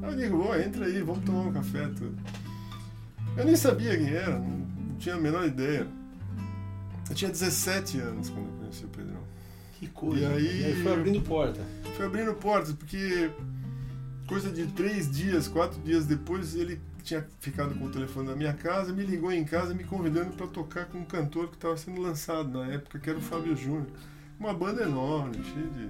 Aí 0.02 0.12
eu 0.12 0.16
digo: 0.16 0.38
Ô, 0.38 0.54
entra 0.56 0.86
aí, 0.86 1.00
vamos 1.02 1.24
tomar 1.24 1.42
um 1.42 1.52
café. 1.52 1.86
Tudo. 1.88 2.16
Eu 3.36 3.44
nem 3.44 3.54
sabia 3.54 3.96
quem 3.96 4.08
era, 4.08 4.38
não, 4.38 4.48
não 4.48 4.96
tinha 4.96 5.14
a 5.14 5.20
menor 5.20 5.46
ideia. 5.46 5.86
Eu 7.08 7.14
tinha 7.14 7.30
17 7.30 7.98
anos 7.98 8.28
quando 8.28 8.46
eu 8.48 8.58
conheci 8.58 8.84
o 8.84 8.88
Pedrão. 8.88 9.20
Que 9.80 9.88
coisa. 9.88 10.38
E 10.38 10.64
aí- 10.64 10.82
foi 10.82 10.92
abrindo 10.92 11.20
porta. 11.22 11.60
Foi 11.96 12.06
abrindo 12.06 12.32
portas, 12.34 12.72
porque 12.72 13.30
coisa 14.28 14.50
de 14.50 14.66
três 14.68 15.10
dias, 15.10 15.48
quatro 15.48 15.80
dias 15.80 16.06
depois, 16.06 16.54
ele 16.54 16.80
tinha 17.02 17.26
ficado 17.40 17.74
com 17.74 17.86
o 17.86 17.88
telefone 17.90 18.28
na 18.28 18.36
minha 18.36 18.52
casa, 18.52 18.92
me 18.92 19.04
ligou 19.04 19.32
em 19.32 19.42
casa 19.44 19.74
me 19.74 19.82
convidando 19.84 20.30
para 20.36 20.46
tocar 20.46 20.84
com 20.84 20.98
um 20.98 21.04
cantor 21.04 21.48
que 21.48 21.54
estava 21.54 21.76
sendo 21.76 22.00
lançado 22.00 22.48
na 22.50 22.66
época, 22.68 22.98
que 22.98 23.08
era 23.10 23.18
o 23.18 23.22
Fábio 23.22 23.56
Júnior. 23.56 23.86
Uma 24.38 24.52
banda 24.54 24.82
enorme, 24.82 25.34
cheia 25.42 25.66
de 25.66 25.88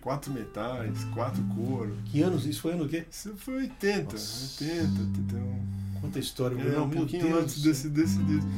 quatro 0.00 0.32
metais, 0.32 1.04
quatro 1.14 1.42
coros. 1.54 1.94
Que 2.06 2.22
anos? 2.22 2.44
Isso 2.44 2.60
foi 2.60 2.72
ano 2.72 2.84
o 2.84 2.88
quê? 2.88 3.04
Isso 3.08 3.34
foi 3.36 3.54
80, 3.62 4.12
Nossa. 4.12 4.64
80, 4.64 5.00
81. 5.00 5.62
Quanta 6.00 6.18
história, 6.18 6.56
É, 6.60 6.80
um 6.80 6.90
pouquinho 6.90 7.28
Deus 7.28 7.42
antes 7.44 7.62
desse, 7.62 7.88
desse 7.88 8.18
disco. 8.24 8.48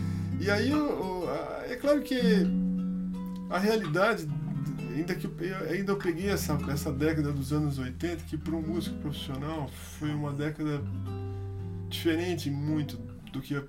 E 0.41 0.51
aí, 0.51 0.73
é 1.69 1.77
claro 1.77 2.01
que 2.01 2.17
a 3.51 3.59
realidade, 3.59 4.27
ainda 4.95 5.15
que 5.15 5.29
ainda 5.71 5.93
eu 5.93 5.97
peguei 5.97 6.29
essa, 6.31 6.59
essa 6.71 6.93
década 6.93 7.33
dos 7.33 7.53
anos 7.53 7.79
80, 7.79 8.25
que 8.25 8.39
para 8.39 8.55
um 8.55 8.63
músico 8.63 8.97
profissional 8.99 9.69
foi 9.99 10.15
uma 10.15 10.33
década 10.33 10.81
diferente 11.89 12.51
muito 12.51 12.97
do 13.33 13.41
que 13.41 13.61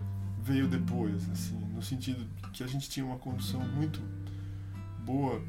veio 0.41 0.67
depois, 0.67 1.27
assim, 1.32 1.58
no 1.74 1.82
sentido 1.82 2.25
que 2.53 2.63
a 2.63 2.67
gente 2.67 2.89
tinha 2.89 3.05
uma 3.05 3.17
condição 3.17 3.60
muito 3.60 4.00
boa 5.03 5.41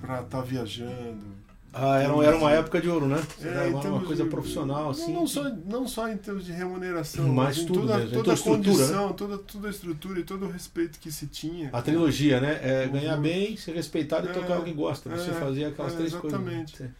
para 0.00 0.22
estar 0.22 0.40
viajando, 0.40 1.37
Ah, 1.72 1.98
era, 2.00 2.12
era 2.24 2.36
uma 2.36 2.50
época 2.50 2.80
de 2.80 2.88
ouro, 2.88 3.06
né? 3.06 3.22
É, 3.42 3.48
era 3.48 3.68
em 3.68 3.74
uma, 3.74 4.00
coisa 4.00 4.24
de- 4.24 4.30
profissional, 4.30 4.90
assim. 4.90 5.12
Não, 5.12 5.26
só, 5.26 5.44
não 5.66 5.86
só 5.86 6.08
em 6.08 6.16
termos 6.16 6.44
de 6.44 6.52
remuneração, 6.52 7.28
Mas 7.28 7.58
em 7.58 7.66
tudo 7.66 7.80
toda, 7.80 7.98
mesmo, 7.98 8.10
em 8.10 8.14
toda 8.14 8.30
a 8.30 8.34
estrutura, 8.34 8.72
condição, 8.72 9.12
toda, 9.12 9.38
toda 9.38 9.68
a 9.68 9.70
estrutura 9.70 10.20
e 10.20 10.22
todo 10.24 10.46
o 10.46 10.50
respeito 10.50 10.98
que 10.98 11.12
se 11.12 11.26
tinha. 11.26 11.70
A 11.72 11.82
trilogia, 11.82 12.40
né? 12.40 12.58
É 12.62 12.88
ganhar 12.88 13.16
Uhum. 13.16 13.22
bem, 13.22 13.56
ser 13.56 13.74
respeitado 13.74 14.26
e 14.26 14.30
É, 14.30 14.32
tocar 14.32 14.58
o 14.60 14.64
que 14.64 14.72
gosta. 14.72 15.10
Você 15.10 15.30
é, 15.30 15.34
fazia 15.34 15.68
aquelas 15.68 15.92
é, 15.92 15.96
três 15.96 16.12
exatamente. 16.12 16.76
coisas. 16.78 16.96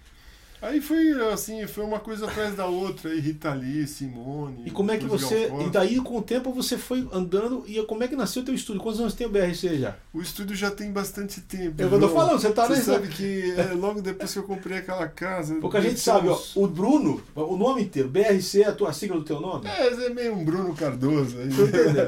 Aí 0.60 0.80
foi 0.80 1.12
assim, 1.32 1.66
foi 1.66 1.84
uma 1.84 2.00
coisa 2.00 2.26
atrás 2.26 2.54
da 2.54 2.66
outra, 2.66 3.10
aí 3.10 3.20
Rita 3.20 3.54
Lee, 3.54 3.86
Simone. 3.86 4.64
E 4.66 4.70
como 4.70 4.90
é 4.90 4.96
que 4.96 5.06
você. 5.06 5.50
E 5.66 5.70
daí, 5.70 6.00
com 6.00 6.18
o 6.18 6.22
tempo, 6.22 6.52
você 6.52 6.76
foi 6.76 7.06
andando. 7.12 7.64
E 7.66 7.80
como 7.84 8.02
é 8.02 8.08
que 8.08 8.16
nasceu 8.16 8.42
o 8.42 8.44
teu 8.44 8.54
estúdio? 8.54 8.82
Quantos 8.82 9.00
anos 9.00 9.14
tem 9.14 9.26
o 9.26 9.30
BRC 9.30 9.78
já? 9.78 9.96
O 10.12 10.20
estúdio 10.20 10.56
já 10.56 10.70
tem 10.70 10.90
bastante 10.90 11.40
tempo. 11.40 11.80
É 11.80 11.84
eu 11.84 12.00
tô 12.00 12.08
falando, 12.08 12.40
você 12.40 12.50
tá 12.50 12.66
Você 12.66 12.82
sabe 12.82 13.08
que 13.08 13.52
é, 13.52 13.72
logo 13.74 14.02
depois 14.02 14.32
que 14.32 14.38
eu 14.38 14.42
comprei 14.42 14.78
aquela 14.78 15.06
casa. 15.06 15.54
Pouca 15.56 15.80
gente 15.80 15.92
nós 15.92 16.00
sabe, 16.00 16.28
ó. 16.28 16.38
O 16.56 16.66
Bruno, 16.66 17.22
o 17.36 17.56
nome 17.56 17.82
inteiro, 17.82 18.08
BRC 18.08 18.62
é 18.62 18.68
a 18.68 18.72
tua 18.72 18.92
sigla 18.92 19.18
do 19.18 19.24
teu 19.24 19.40
nome? 19.40 19.68
É, 19.68 20.06
é 20.06 20.10
meio 20.10 20.34
um 20.34 20.44
Bruno 20.44 20.74
Cardoso 20.74 21.36
aí. 21.38 21.48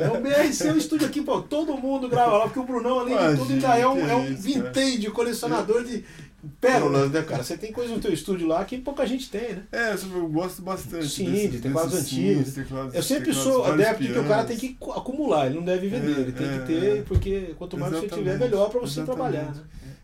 É 0.03 0.09
o 0.09 0.21
BRC, 0.21 0.69
é 0.69 0.73
o 0.73 0.79
estúdio 0.79 1.07
aqui, 1.07 1.21
pô. 1.21 1.41
Todo 1.41 1.77
mundo 1.77 2.09
grava 2.09 2.39
lá, 2.39 2.45
porque 2.45 2.59
o 2.59 2.65
Brunão, 2.65 3.01
além 3.01 3.17
de 3.17 3.37
tudo, 3.37 3.51
Imagina, 3.51 3.73
ainda 3.73 3.79
é 3.79 3.87
um, 3.87 4.09
é 4.09 4.15
um 4.15 4.35
vintage, 4.35 5.11
colecionador 5.11 5.85
de 5.85 6.05
pérolas, 6.61 7.11
né, 7.11 7.23
cara? 7.23 7.43
Você 7.43 7.57
tem 7.57 7.73
coisa 7.73 7.93
no 7.95 8.01
teu 8.01 8.13
estúdio 8.13 8.47
lá 8.47 8.65
que 8.65 8.79
pouca 8.79 9.07
gente 9.07 9.31
tem, 9.31 9.55
né? 9.55 9.63
É, 9.73 9.93
eu 9.95 10.29
gosto 10.29 10.63
bastante. 10.63 11.09
Sim, 11.09 11.31
desses- 11.31 11.51
de 11.53 11.59
teclados 11.61 11.95
antigos. 11.95 12.55
teclados- 12.55 12.95
Eu 12.95 13.03
sempre 13.03 13.27
teclados, 13.27 13.53
sou 13.53 13.65
adepto 13.65 14.03
de 14.03 14.13
que 14.13 14.19
o 14.19 14.25
cara 14.29 14.45
tem 14.45 14.57
que 14.57 14.75
cu- 14.75 14.93
acumular, 14.93 15.47
ele 15.47 15.57
não 15.57 15.65
deve 15.65 15.89
vender, 15.89 16.17
É, 16.17 16.21
ele 16.21 16.33
tem 16.33 16.47
é, 16.49 16.59
que 16.59 16.67
ter, 16.67 16.99
é. 16.99 17.03
porque 17.03 17.55
quanto 17.59 17.77
mais 17.77 17.93
você 17.93 18.09
tiver, 18.09 18.39
melhor 18.39 18.71
pra 18.71 18.81
você 18.81 19.01
exatamente. 19.01 19.07
trabalhar, 19.33 19.55
né? 19.55 19.63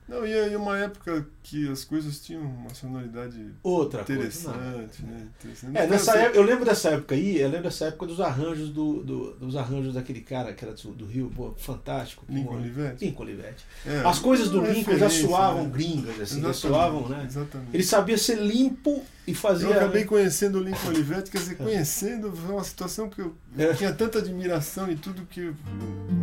Não, 0.08 0.24
e 0.26 0.32
aí 0.32 0.54
uma 0.54 0.78
época 0.78 1.26
que 1.48 1.68
as 1.70 1.84
coisas 1.84 2.18
tinham 2.20 2.42
uma 2.42 2.74
sonoridade 2.74 3.36
Outra 3.62 4.02
coisa. 4.04 4.50
não. 4.50 4.56
interessante, 4.56 5.02
né? 5.04 5.28
Interessante. 5.38 5.76
É, 5.78 5.86
nessa 5.86 6.12
ser- 6.12 6.18
época, 6.18 6.38
eu 6.38 6.42
lembro 6.42 6.64
dessa 6.64 6.88
época 6.88 7.14
aí, 7.14 7.38
eu 7.40 7.46
lembro 7.48 7.62
dessa 7.64 7.84
época 7.84 8.06
dos 8.06 8.20
arranjos 8.20 8.70
do, 8.70 9.04
do- 9.04 9.34
dos 9.36 9.54
arranjos 9.54 9.94
daquele 9.94 10.22
cara 10.22 10.52
que 10.52 10.64
era 10.64 10.74
do, 10.74 10.90
do 10.92 11.06
Rio, 11.06 11.30
pô, 11.36 11.54
fantástico. 11.56 12.24
Lincoln. 12.28 12.56
Olivetti? 12.56 13.04
Lincoln 13.04 13.22
Olivetti. 13.22 13.64
É, 13.86 13.98
As 14.04 14.18
coisas 14.18 14.50
do 14.50 14.60
Lincoln 14.60 14.98
já 14.98 15.08
soavam 15.08 15.64
né? 15.64 15.70
gringas, 15.72 16.20
assim, 16.20 16.40
já 16.40 16.52
soavam, 16.52 17.08
né? 17.08 17.24
Exatamente. 17.24 17.70
Ele 17.72 17.84
sabia 17.84 18.18
ser 18.18 18.38
limpo 18.40 19.04
e 19.24 19.32
fazia. 19.32 19.68
Eu 19.68 19.74
acabei 19.74 20.02
né? 20.02 20.08
conhecendo 20.08 20.58
o 20.58 20.62
Lincoln 20.62 20.88
Olivetti, 20.88 21.30
quer 21.30 21.38
dizer, 21.38 21.54
conhecendo 21.58 22.32
foi 22.34 22.54
uma 22.54 22.64
situação 22.64 23.08
que 23.08 23.20
eu, 23.20 23.36
É. 23.56 23.72
tinha 23.72 23.92
tanta 23.92 24.18
admiração 24.18 24.90
e 24.90 24.96
tudo 24.96 25.22
que, 25.30 25.52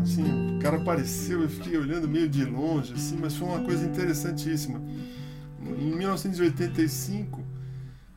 assim, 0.02 0.58
o 0.58 0.60
cara 0.60 0.78
apareceu, 0.78 1.42
eu 1.44 1.50
fiquei 1.50 1.78
olhando 1.78 2.10
meio 2.10 2.28
de 2.28 2.44
longe, 2.44 2.94
assim, 2.94 3.18
mas 3.20 3.36
foi 3.36 3.48
uma 3.48 3.62
coisa 3.62 3.86
interessantíssima. 3.86 4.82
Em 5.70 5.96
1985, 5.96 7.42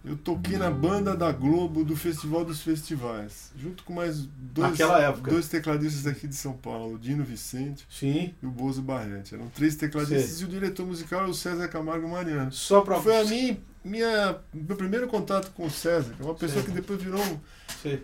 eu 0.05 0.17
toquei 0.17 0.57
na 0.57 0.71
banda 0.71 1.17
da 1.17 1.33
Globo 1.33 1.85
do 1.85 1.97
Festival 1.97 2.45
dos 2.45 2.61
Festivais, 2.63 3.51
junto 3.59 3.83
com 3.83 3.93
mais 3.93 4.29
dois, 4.39 4.79
dois 5.23 5.49
tecladistas 5.49 6.05
daqui 6.05 6.29
de 6.29 6.35
São 6.37 6.53
Paulo, 6.53 6.95
o 6.95 6.99
Dino 6.99 7.25
Vicente 7.25 7.87
Sim, 7.91 8.33
e 8.43 8.47
o 8.47 8.51
Bozo 8.51 8.83
Barretti. 8.83 9.35
Eram 9.35 9.49
três 9.49 9.75
tecladistas 9.77 10.31
Sei. 10.37 10.43
e 10.45 10.49
o 10.49 10.51
diretor 10.51 10.87
musical 10.87 11.21
era 11.23 11.29
o 11.29 11.35
César 11.35 11.67
Camargo 11.69 12.09
Mariano. 12.09 12.53
só 12.53 12.81
pra. 12.83 13.01
Foi 13.01 13.19
a 13.21 13.25
mim, 13.25 13.59
minha, 13.85 14.37
meu 14.55 14.77
primeiro 14.77 15.09
contato 15.09 15.51
com 15.53 15.67
o 15.67 15.71
César, 15.71 16.15
que 16.15 16.23
é 16.23 16.25
uma 16.25 16.35
pessoa 16.35 16.63
Sei. 16.63 16.71
que 16.71 16.77
depois 16.81 17.03
virou 17.03 17.21
um, 17.25 17.39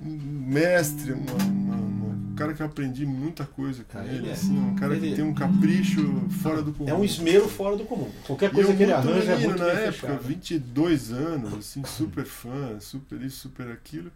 um 0.02 0.18
mestre, 0.48 1.12
uma- 1.12 1.34
uma- 1.44 1.91
um 2.32 2.34
cara 2.34 2.54
que 2.54 2.62
eu 2.62 2.66
aprendi 2.66 3.04
muita 3.04 3.44
coisa 3.44 3.84
com 3.84 3.98
Ah, 3.98 4.04
ele, 4.06 4.16
ele 4.16 4.28
é. 4.30 4.32
assim, 4.32 4.58
um 4.58 4.74
cara 4.74 4.96
Ele- 4.96 5.10
que 5.10 5.14
tem 5.16 5.24
um 5.24 5.34
capricho 5.34 6.28
fora 6.42 6.62
do 6.62 6.72
comum. 6.72 6.88
É 6.90 6.94
um 6.94 7.04
esmero 7.04 7.46
fora 7.48 7.76
do 7.76 7.84
comum. 7.84 8.10
Qualquer 8.26 8.50
coisa 8.50 8.70
eu 8.70 8.76
que 8.76 8.82
ele 8.82 8.92
arranja 8.92 9.32
é 9.32 9.34
menino 9.36 9.48
muito 9.50 9.62
na 9.62 9.68
época, 9.70 9.92
fechado. 9.92 10.22
22 10.26 11.12
anos, 11.12 11.54
assim, 11.54 11.84
super 11.84 12.24
fã, 12.24 12.80
super 12.80 13.20
isso, 13.22 13.40
super 13.40 13.70
aquilo. 13.70 14.10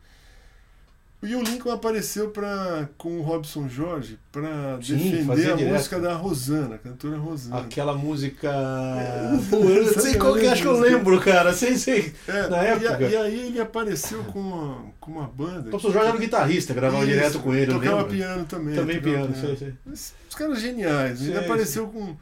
E 1.26 1.34
o 1.34 1.42
Lincoln 1.42 1.72
apareceu 1.72 2.30
pra, 2.30 2.88
com 2.96 3.18
o 3.18 3.22
Robson 3.22 3.68
Jorge 3.68 4.16
para 4.30 4.76
defender 4.76 5.50
a 5.52 5.56
direto. 5.56 5.72
música 5.74 5.98
da 5.98 6.14
Rosana, 6.14 6.76
a 6.76 6.78
cantora 6.78 7.16
Rosana. 7.18 7.58
Aquela 7.62 7.94
música. 7.94 8.48
É, 8.48 9.36
Pô, 9.50 9.56
eu 9.68 9.84
não 9.86 10.00
sei 10.00 10.14
qual 10.18 10.34
que 10.34 10.46
acho 10.46 10.62
que 10.62 10.68
eu 10.68 10.78
lembro, 10.78 11.20
cara. 11.20 11.52
Sei, 11.52 11.76
sei. 11.76 12.12
É, 12.28 12.48
na 12.48 12.56
e 12.58 12.68
a- 12.68 12.72
época. 12.74 13.04
E, 13.08 13.16
aí 13.16 13.46
ele 13.48 13.60
apareceu 13.60 14.22
com 14.24 14.38
uma, 14.38 14.84
com 15.00 15.10
uma 15.10 15.26
banda. 15.26 15.68
Thompson 15.70 15.90
Jorge 15.90 16.08
era 16.08 16.16
o 16.16 16.20
guitarrista, 16.20 16.72
gravava 16.72 17.04
Isso, 17.04 17.12
direto 17.12 17.38
com 17.40 17.54
ele, 17.54 17.72
Tocava 17.72 18.04
piano 18.04 18.44
também. 18.44 18.74
Também 18.76 19.00
tocava 19.00 19.16
piano, 19.26 19.34
sei, 19.40 19.56
sei. 19.56 19.74
Os, 19.92 20.14
caras 20.36 20.60
geniais. 20.60 21.22
Ele 21.22 21.32
Sei, 21.32 21.44
apareceu 21.44 21.88
com 21.88 22.14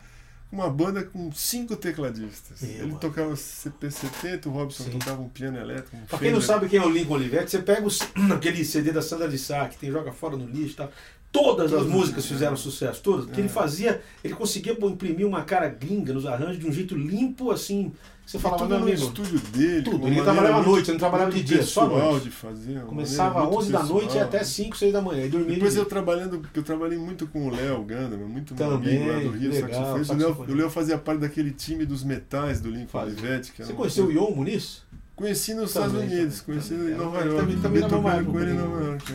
uma 0.54 0.70
banda 0.70 1.02
com 1.04 1.32
cinco 1.32 1.76
tecladistas. 1.76 2.62
Meu, 2.62 2.70
ele 2.70 2.86
mano. 2.86 2.98
tocava 2.98 3.32
CP70, 3.34 4.46
o 4.46 4.50
Robson 4.50 4.84
Sim. 4.84 4.98
tocava 4.98 5.20
um 5.20 5.28
piano 5.28 5.58
elétrico. 5.58 5.96
Um 5.96 6.06
Pra 6.06 6.18
quem 6.18 6.32
não 6.32 6.40
sabe 6.40 6.68
quem 6.68 6.78
é 6.78 6.84
o 6.84 6.88
Lincoln 6.88 7.14
Olivetti, 7.14 7.50
você 7.50 7.58
pega 7.58 7.84
os, 7.86 8.00
aquele 8.34 8.64
CD 8.64 8.92
da 8.92 9.02
Sandra 9.02 9.28
de 9.28 9.36
Sá, 9.38 9.68
que 9.68 9.76
tem 9.76 9.90
Joga 9.90 10.12
Fora 10.12 10.36
no 10.36 10.46
Lixo 10.46 10.72
e 10.74 10.76
tal. 10.76 10.92
Todas 11.34 11.72
as 11.72 11.84
músicas 11.84 12.24
é. 12.24 12.28
fizeram 12.28 12.56
sucesso, 12.56 13.02
todas. 13.02 13.24
Porque 13.26 13.40
É. 13.40 13.42
ele 13.42 13.48
fazia, 13.52 14.00
ele 14.22 14.34
conseguia 14.34 14.72
imprimir 14.72 15.26
uma 15.26 15.42
cara 15.42 15.68
gringa 15.68 16.12
nos 16.12 16.26
arranjos 16.26 16.60
de 16.60 16.66
um 16.66 16.72
jeito 16.72 16.94
limpo, 16.96 17.50
assim. 17.50 17.92
Você 18.24 18.38
falava, 18.38 18.62
tudo 18.62 18.68
meu 18.70 18.78
no 18.78 18.84
amigo, 18.86 19.02
estúdio 19.02 19.38
dele. 19.50 19.82
Tudo. 19.82 20.06
Ele 20.06 20.22
trabalhava 20.22 20.58
à 20.58 20.62
noite, 20.62 20.84
ele 20.86 20.92
não 20.92 20.98
trabalhava 21.00 21.30
de 21.32 21.42
dia, 21.42 21.62
só 21.64 21.82
à 21.82 21.88
noite. 21.88 22.24
de 22.24 22.30
fazer. 22.30 22.80
começava 22.82 23.40
às 23.42 23.48
11 23.48 23.54
muito 23.54 23.72
da 23.72 23.82
noite 23.82 24.16
e 24.16 24.20
até 24.20 24.44
5, 24.44 24.76
6 24.76 24.92
da 24.92 25.02
manhã. 25.02 25.26
E 25.26 25.28
dormia 25.28 25.54
Depois 25.54 25.74
de 25.74 25.80
eu 25.80 25.84
trabalhando, 25.84 26.38
porque 26.38 26.58
eu 26.58 26.62
trabalhei 26.62 26.96
muito 26.96 27.26
com 27.26 27.48
o 27.48 27.50
Léo 27.50 27.82
Gandama, 27.82 28.26
muito 28.26 28.54
Também, 28.54 29.02
amigo 29.02 29.12
lá 29.12 29.18
do 29.18 29.36
Rio, 29.36 29.50
legal, 29.50 29.68
saxofonista. 29.70 30.12
O 30.14 30.16
Léo, 30.16 30.28
saxofonista. 30.28 30.52
o 30.52 30.56
Léo 30.56 30.70
fazia 30.70 30.98
parte 30.98 31.20
daquele 31.20 31.50
time 31.50 31.84
dos 31.84 32.02
metais 32.04 32.60
do 32.60 32.70
Lincoln 32.70 32.86
Fazia. 33.00 33.12
Olivetti. 33.12 33.52
Você 33.58 33.72
conheceu 33.72 34.06
o 34.06 34.12
Ion 34.12 34.30
Muniz? 34.30 34.82
Conheci 35.16 35.52
nos 35.52 35.70
Estados 35.70 35.94
Unidos, 35.94 36.40
conheci 36.40 36.74
em 36.74 36.94
Nova 36.94 37.20
York. 37.20 37.56
também 37.60 37.82
Também 37.82 38.24
com 38.24 38.40
ele 38.40 38.52
em. 38.52 38.54
Nova 38.54 38.84
York. 38.84 39.12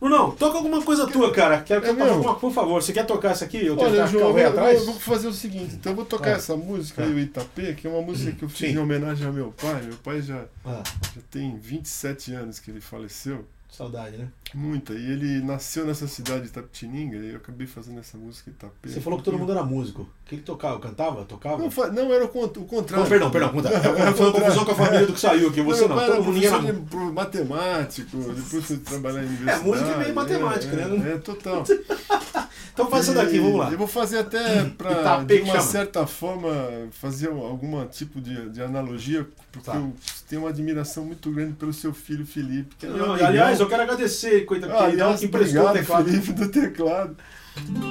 É. 0.00 0.04
Não, 0.04 0.08
não, 0.08 0.30
toca 0.32 0.56
alguma 0.56 0.82
coisa 0.82 1.06
tua, 1.06 1.30
cara. 1.32 1.60
Quer, 1.60 1.78
É 1.78 1.80
quer 1.80 1.86
tocar 1.90 2.04
mesmo? 2.04 2.18
alguma, 2.18 2.34
por 2.36 2.52
favor, 2.52 2.82
você 2.82 2.92
quer 2.92 3.04
tocar 3.06 3.30
essa 3.32 3.44
aqui? 3.44 3.64
Eu 3.64 3.76
Olha, 3.78 4.04
que 4.04 4.12
João, 4.12 4.38
eu 4.38 4.48
atrás? 4.48 4.78
eu 4.80 4.86
vou 4.86 4.94
fazer 4.94 5.28
o 5.28 5.32
seguinte, 5.32 5.74
então 5.74 5.92
eu 5.92 5.96
vou 5.96 6.04
tocar 6.04 6.30
Ah. 6.30 6.36
essa 6.36 6.56
música 6.56 7.02
Ah. 7.02 7.06
aí, 7.06 7.12
o 7.14 7.18
Itapê, 7.18 7.74
que 7.74 7.86
é 7.86 7.90
uma 7.90 8.02
música 8.02 8.32
que 8.32 8.42
eu 8.44 8.48
fiz 8.48 8.70
Sim. 8.70 8.74
em 8.74 8.78
homenagem 8.78 9.26
ao 9.26 9.32
meu 9.32 9.52
pai. 9.52 9.82
Meu 9.82 9.96
pai 9.98 10.22
já, 10.22 10.44
Ah, 10.64 10.82
já 11.14 11.20
tem 11.30 11.56
27 11.56 12.32
anos 12.34 12.58
que 12.58 12.70
ele 12.70 12.80
faleceu. 12.80 13.44
Saudade, 13.76 14.16
né? 14.16 14.28
Muita. 14.54 14.92
E 14.92 15.10
ele 15.12 15.40
nasceu 15.42 15.86
nessa 15.86 16.06
cidade 16.08 16.42
de 16.42 16.48
Itapetininga 16.48 17.16
e 17.16 17.30
eu 17.30 17.36
acabei 17.36 17.66
fazendo 17.66 18.00
essa 18.00 18.18
música 18.18 18.50
Itapê. 18.50 18.88
Você 18.88 19.00
falou 19.00 19.18
que 19.18 19.24
todo 19.24 19.38
mundo 19.38 19.52
era 19.52 19.62
músico. 19.62 20.02
O 20.02 20.08
que 20.28 20.34
ele 20.36 20.42
tocava? 20.42 20.78
Cantava? 20.80 21.24
Tocava? 21.24 21.58
Não, 21.58 21.70
não 21.92 22.12
era 22.12 22.24
o, 22.24 22.28
cont- 22.28 22.56
o 22.56 22.64
contrário. 22.64 23.04
Não, 23.04 23.08
perdão, 23.10 23.30
perdão. 23.30 23.50
conta. 23.52 23.70
Fui 24.12 24.26
uma 24.26 24.32
confusão 24.32 24.64
com 24.64 24.72
a 24.72 24.74
família 24.74 25.06
do 25.06 25.12
que 25.12 25.20
saiu 25.20 25.48
aqui. 25.48 25.62
Você 25.62 25.86
não. 25.86 25.96
pai 25.96 26.06
Todo 26.06 26.24
mundo 26.24 26.44
era 26.44 26.58
de 26.60 27.12
matemático, 27.12 28.16
depois 28.34 28.64
foi 28.64 28.76
trabalhar 28.78 29.22
em 29.22 29.26
universidade. 29.26 29.64
música 29.64 29.88
é 29.90 29.96
meio 29.98 30.14
matemática, 30.14 30.76
é, 30.76 30.88
né? 30.88 31.12
É, 31.12 31.18
total. 31.18 31.64
Então 32.72 32.88
faz 32.88 33.08
essa 33.08 33.14
daqui, 33.14 33.38
vamos 33.38 33.58
lá. 33.58 33.70
Eu 33.70 33.78
vou 33.78 33.86
fazer 33.86 34.18
até 34.18 34.64
pra, 34.64 34.92
Itapê 34.92 35.34
de 35.36 35.40
que 35.42 35.48
uma 35.48 35.56
chama. 35.58 35.66
certa 35.70 36.06
forma, 36.06 36.48
fazer 36.92 37.28
algum 37.28 37.84
tipo 37.86 38.20
de, 38.20 38.48
de 38.50 38.62
analogia, 38.62 39.26
porque 39.52 39.70
Tá. 39.70 39.76
eu 39.76 39.92
tenho 40.28 40.42
uma 40.42 40.50
admiração 40.50 41.04
muito 41.04 41.30
grande 41.30 41.52
pelo 41.54 41.72
seu 41.72 41.92
filho 41.92 42.24
Felipe. 42.26 42.74
Que 42.76 42.86
é 42.86 42.90
aliás, 43.26 43.60
eu 43.60 43.68
quero 43.68 43.82
agradecer, 43.82 44.44
coisa 44.46 44.66
Ah, 44.66 44.68
que 44.68 44.82
ele 44.84 44.92
aliás, 45.02 45.20
que 45.20 45.26
emprestou 45.26 45.68
o 45.68 45.72
teclado. 45.72 46.04
Felipe, 46.08 46.32
do 46.32 46.48
teclado. 46.48 47.16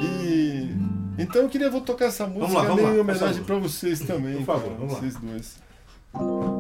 E 0.04 0.70
então 1.18 1.42
eu 1.44 1.50
queria 1.50 1.70
vou 1.70 1.82
tocar 1.82 2.06
essa 2.06 2.26
música 2.26 2.54
lá, 2.60 2.64
vamos 2.68 2.84
lá, 2.84 2.92
em 2.96 3.00
homenagem 3.00 3.44
pra 3.44 3.58
vocês 3.58 4.00
também, 4.00 4.38
Por 4.38 4.46
favor, 4.46 4.64
cara, 4.64 4.76
vamos 4.76 4.94
lá. 4.94 5.00
vocês 5.00 5.16
dois. 5.18 6.59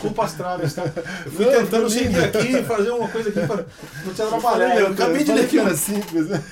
Desculpa 0.00 0.24
as 0.24 0.32
traves, 0.32 0.74
tá? 0.74 0.84
Eu 1.26 1.30
fui 1.32 1.44
Não, 1.44 1.52
tentando 1.52 1.90
seguir 1.90 2.24
aqui, 2.24 2.62
fazer 2.62 2.90
uma 2.90 3.08
coisa 3.08 3.28
aqui 3.28 3.46
pra 3.46 3.56
não 4.04 4.14
te 4.14 4.22
atrapalhar. 4.22 4.68
falei, 4.70 4.82
Eu 4.82 4.86
acabei 4.88 5.24
de 5.24 5.32
ler 5.32 5.44
aqui, 5.44 5.60
mas 5.60 5.78
simples, 5.78 6.28
né? 6.28 6.42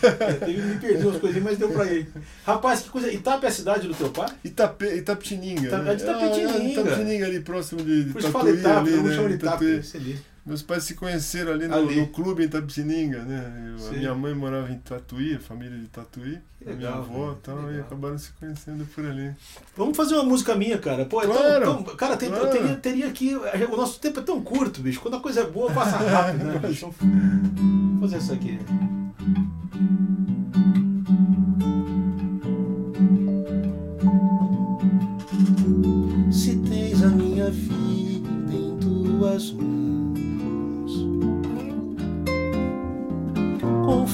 me 0.47 0.79
perdi 0.79 1.07
umas 1.07 1.21
coisinhas, 1.21 1.45
mas 1.45 1.59
deu 1.59 1.71
pra 1.71 1.85
ir. 1.87 2.09
Rapaz, 2.47 2.81
que 2.81 2.91
coisa. 2.91 3.11
Itape 3.11 3.47
é 3.47 3.49
a 3.49 3.53
cidade 3.53 3.89
do 3.89 3.95
teu 3.95 4.11
pai? 4.11 4.29
Itape, 4.45 4.85
Itapetininga. 4.87 5.67
Ita- 5.69 5.79
né? 5.79 5.93
é 5.93 5.95
de 5.97 6.03
Itapetininga. 6.03 6.53
Ah, 6.53 6.65
Itapetininga 6.65 7.27
ali 7.27 7.41
próximo 7.41 7.83
de, 7.83 8.05
de 8.05 8.13
Por 8.13 8.21
isso 8.21 8.31
fala 8.31 8.53
Tatuí. 8.57 8.95
Ali, 8.95 9.03
né? 9.03 9.31
Itape. 9.35 9.79
Tatuí. 9.79 10.19
Meus 10.49 10.63
pais 10.63 10.83
se 10.85 10.95
conheceram 10.95 11.53
ali 11.53 11.69
no, 11.69 11.75
Ali. 11.77 12.01
no 12.01 12.07
clube 12.09 12.43
em 12.45 12.49
Tapetininga, 12.49 13.23
né? 13.23 13.75
Eu- 13.79 13.89
a 13.89 13.93
minha 13.93 14.15
mãe 14.15 14.35
morava 14.35 14.73
em 14.73 14.79
Tatuí, 14.79 15.35
a 15.37 15.39
família 15.39 15.79
de 15.79 15.87
Tatuí, 15.89 16.39
a 16.63 16.65
minha 16.65 16.77
legal, 16.77 16.99
avó 17.03 17.33
e 17.39 17.43
tal, 17.45 17.63
e 17.63 17.67
legal. 17.67 17.81
acabaram 17.83 18.19
se 18.19 18.33
conhecendo 18.33 18.87
por 18.95 19.05
ali. 19.05 19.35
Vamos 19.77 19.97
fazer 19.97 20.15
uma 20.15 20.25
música 20.25 20.55
minha, 20.55 20.79
cara. 20.79 21.05
Pô, 21.05 21.21
é 21.23 21.27
tão- 21.27 21.37
Claro, 21.37 21.65
tão- 21.85 21.97
cara, 21.97 22.17
tem, 22.17 22.31
claro. 22.31 22.49
teria, 22.51 22.75
teria 22.77 23.11
que. 23.13 23.35
O 23.37 23.77
nosso 23.77 24.01
tempo 24.01 24.21
é 24.21 24.23
tão 24.23 24.41
curto, 24.41 24.81
bicho. 24.81 25.01
Quando 25.01 25.19
a 25.19 25.21
coisa 25.21 25.43
é 25.43 25.47
boa, 25.47 25.71
passa 25.71 25.99
rápido, 25.99 26.45
né, 26.45 26.59
bicho? 26.67 26.91
Vamos 26.99 28.01
fazer 28.11 28.17
isso 28.19 28.33
aqui. 28.33 28.59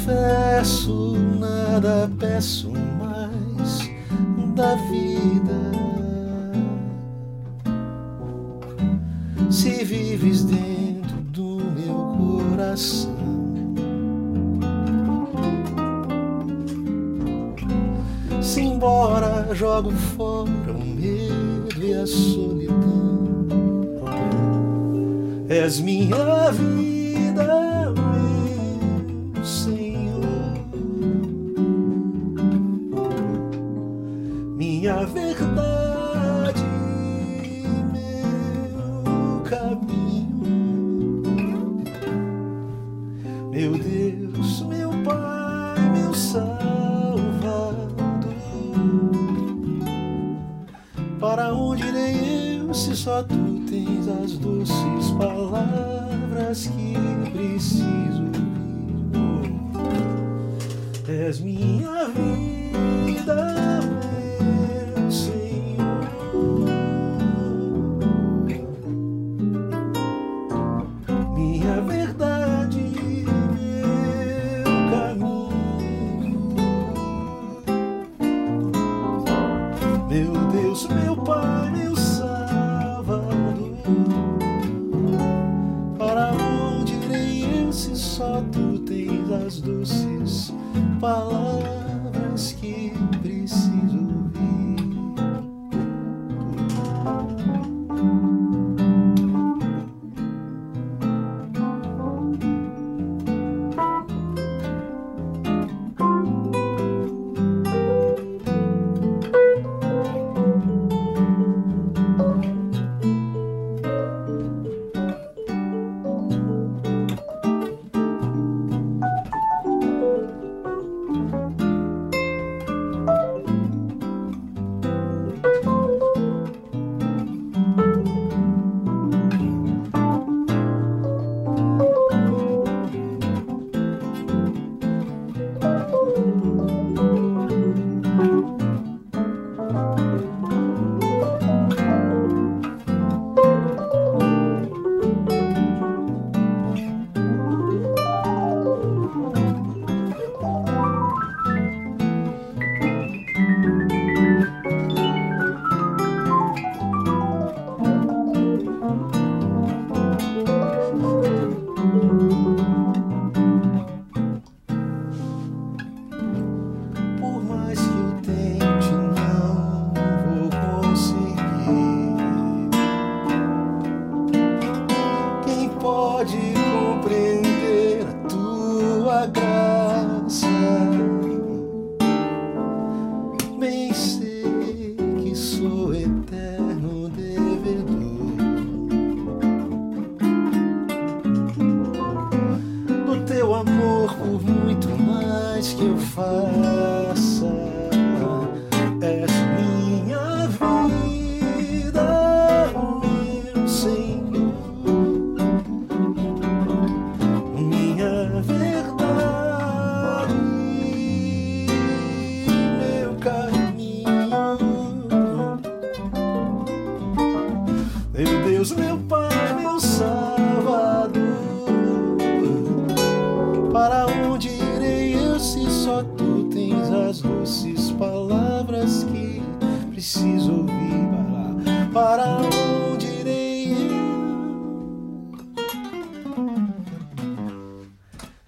Confesso, 0.04 1.16
nada 1.38 2.10
peço 2.18 2.70
mais 2.70 3.90
da 4.54 4.74
vida. 4.74 5.72
Se 9.50 9.82
vives 9.82 10.44
dentro 10.44 11.16
do 11.32 11.56
meu 11.74 11.94
coração. 12.50 13.14
Se 18.42 18.60
embora 18.60 19.54
jogo 19.54 19.90
fora 19.90 20.50
o 20.68 20.84
medo 20.84 21.82
e 21.82 21.94
a 21.94 22.06
solidão. 22.06 22.74
És 25.48 25.80
minha 25.80 26.50
vida, 26.50 26.93
só 53.04 53.22
tu 53.22 53.60
tens 53.68 54.08
as 54.08 54.32
doces 54.38 55.10
palavras 55.18 56.68
que 56.68 56.94
preciso 57.32 58.22
ouvir? 59.12 60.08
És 61.06 61.38
minha 61.38 62.06
vida, 62.06 63.82
meu 64.96 65.10
Senhor. 65.10 66.08
Minha 71.34 71.82
verdade, 71.82 72.78
meu 73.54 74.64
caminho. 74.90 76.56
Meu 80.08 80.32
Deus, 80.52 80.88
meu 80.88 81.14
Pai, 81.16 81.83
palavras 91.04 91.53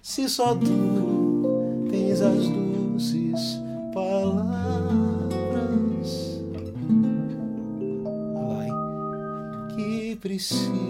Se 0.09 0.29
só 0.29 0.55
tu 0.55 1.85
tens 1.91 2.21
as 2.21 2.47
doces 2.47 3.61
palavras. 3.93 5.29
Vai 8.33 8.69
que 9.75 10.15
preciso 10.15 10.86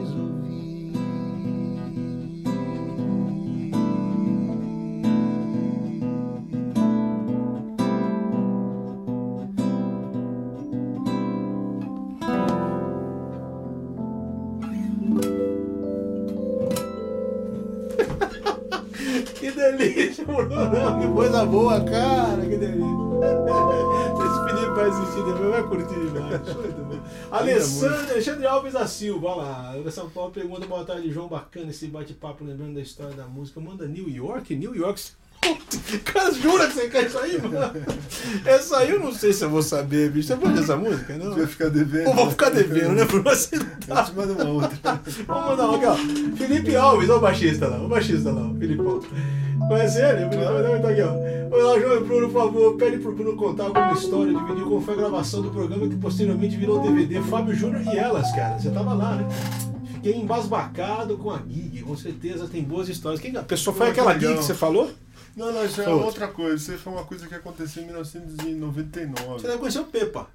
boa, 21.48 21.80
cara. 21.82 22.42
Que 22.42 22.58
delícia. 22.58 22.98
Esse 24.28 24.44
Felipe 24.46 24.74
vai 24.76 24.90
assistir 24.90 25.24
depois, 25.24 25.50
vai 25.50 25.64
curtir 25.64 25.96
demais. 25.96 26.56
Muito 26.56 26.84
bom. 26.84 27.00
Alessandro, 27.32 28.12
Alexandre 28.12 28.46
Alves 28.46 28.74
da 28.74 28.88
Silva, 28.88 29.28
olha 29.28 29.82
lá. 29.84 29.92
São 29.92 30.10
Paulo 30.10 30.32
pergunta, 30.32 30.66
boa 30.68 30.84
tarde, 30.84 31.12
João. 31.12 31.28
Bacana 31.28 31.70
esse 31.70 31.88
bate-papo, 31.88 32.44
lembrando 32.44 32.76
da 32.76 32.82
história 32.82 33.16
da 33.16 33.26
música. 33.26 33.60
Manda 33.60 33.88
New 33.88 34.10
York? 34.10 34.56
New 34.56 34.76
York. 34.76 35.02
Cara, 36.04 36.34
jura 36.34 36.68
que 36.68 36.74
você 36.74 36.90
quer 36.90 37.06
isso 37.06 37.18
aí, 37.20 37.40
mano? 37.42 37.72
Essa 38.44 38.80
aí 38.80 38.90
eu 38.90 39.00
não 39.00 39.14
sei 39.14 39.32
se 39.32 39.46
eu 39.46 39.50
vou 39.50 39.62
saber, 39.62 40.10
bicho. 40.10 40.28
Você 40.28 40.36
pode 40.36 40.60
essa 40.60 40.76
música, 40.76 41.16
não? 41.16 41.36
Vai 41.36 41.46
ficar 41.46 41.70
devendo. 41.70 42.08
Ou 42.08 42.16
vou 42.16 42.32
ficar 42.32 42.50
devendo, 42.50 42.94
né? 42.94 43.06
Por 43.06 43.22
você 43.22 43.56
Eu 43.56 44.04
te 44.04 44.14
mando 44.14 44.34
uma 44.34 44.50
outra. 44.50 45.02
Vamos 45.28 45.46
mandar 45.50 45.68
uma 45.68 45.78
aqui, 45.78 45.86
ó. 45.86 45.96
Felipe 46.36 46.76
Alves, 46.76 47.10
olha 47.10 47.18
o 47.20 47.22
baixista 47.22 47.68
lá, 47.68 47.78
o 47.80 47.88
baixista 47.88 48.32
lá, 48.32 48.42
o 48.48 48.56
Filipão. 48.56 49.00
Conhece 49.68 50.00
ele? 50.02 50.26
O 50.26 50.30
Filipão 50.30 50.62
também 50.62 50.82
tá 50.82 50.90
aqui, 50.90 51.02
ó. 51.02 51.56
Olá, 51.56 51.80
João 51.80 52.04
Bruno, 52.04 52.30
por 52.30 52.42
favor, 52.42 52.76
pede 52.78 52.98
pro 53.00 53.12
Bruno 53.14 53.36
contar 53.36 53.64
alguma 53.66 53.92
história, 53.94 54.34
dividir 54.34 54.64
como 54.64 54.82
foi 54.82 54.94
a 54.94 54.98
gravação 54.98 55.42
do 55.42 55.50
programa 55.52 55.88
que 55.88 55.96
posteriormente 55.96 56.56
virou 56.58 56.82
DVD. 56.82 57.22
Fábio 57.22 57.56
Júnior 57.56 57.82
e 57.82 57.98
elas, 57.98 58.32
cara. 58.34 58.60
Você 58.60 58.70
tava 58.70 58.94
lá, 58.94 59.16
né? 59.16 59.28
Fiquei 59.94 60.16
embasbacado 60.16 61.18
com 61.18 61.32
a 61.32 61.40
gig, 61.48 61.82
com 61.82 61.96
certeza 61.98 62.48
tem 62.48 62.64
boas 62.64 62.88
histórias. 62.90 63.20
Quem, 63.20 63.36
a 63.36 63.44
pessoa 63.44 63.76
foi 63.76 63.88
Pô, 63.88 63.92
aquela 63.94 64.14
que 64.14 64.20
gig 64.28 64.38
que 64.38 64.44
você 64.44 64.54
falou? 64.54 64.92
Não, 65.36 65.52
não, 65.52 65.66
isso 65.66 65.82
é 65.82 65.84
Foi 65.86 65.94
outra. 65.94 66.28
coisa. 66.28 66.56
Isso 66.56 66.84
foi 66.84 66.94
uma 66.94 67.04
coisa 67.04 67.28
que 67.28 67.36
aconteceu 67.36 67.84
em 67.84 67.88
Você 67.88 68.20
1999. 68.20 69.44
deve 69.44 69.58
conhecer 69.58 69.80
o 69.80 69.86
Pepa. 69.86 70.28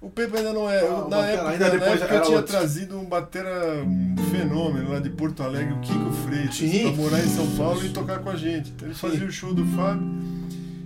O 0.00 0.10
Pepe 0.10 0.36
ainda 0.36 0.52
não 0.52 0.68
é. 0.68 0.80
Ah, 0.80 0.90
na 1.08 1.16
batera, 1.16 1.32
época, 1.32 1.48
ainda 1.50 1.64
na 1.64 1.70
depois 1.70 1.90
época 1.92 2.04
era 2.04 2.16
eu 2.16 2.22
tinha 2.22 2.36
outro. 2.36 2.52
trazido 2.52 2.98
um 2.98 3.04
batera 3.06 3.82
um 3.84 4.16
fenômeno 4.30 4.90
lá 4.90 5.00
de 5.00 5.10
Porto 5.10 5.42
Alegre, 5.42 5.72
o 5.72 5.80
Kiko 5.80 6.12
Freitas, 6.12 6.58
pra 6.82 6.92
morar 6.92 7.20
em 7.20 7.28
São 7.28 7.50
Paulo 7.56 7.84
e 7.84 7.88
tocar 7.88 8.18
com 8.18 8.28
a 8.30 8.36
gente. 8.36 8.70
Então 8.70 8.86
ele 8.88 8.94
Sim. 8.94 9.00
fazia 9.08 9.26
o 9.26 9.32
show 9.32 9.54
do 9.54 9.64
Fábio. 9.74 10.06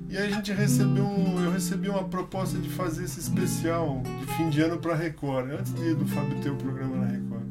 E 0.09 0.17
aí 0.17 0.29
a 0.29 0.31
gente 0.31 0.53
recebeu 0.53 1.05
um, 1.05 1.45
eu 1.45 1.53
recebi 1.53 1.89
uma 1.89 2.05
proposta 2.05 2.59
de 2.59 2.69
fazer 2.69 3.05
esse 3.05 3.21
especial 3.21 4.03
de 4.21 4.35
fim 4.35 4.49
de 4.49 4.61
ano 4.61 4.79
pra 4.79 4.95
Record, 4.95 5.51
antes 5.53 5.73
de, 5.75 5.95
do 5.95 6.07
Fábio 6.07 6.41
ter 6.41 6.51
o 6.51 6.57
programa 6.57 6.97
na 6.97 7.07
Record. 7.07 7.43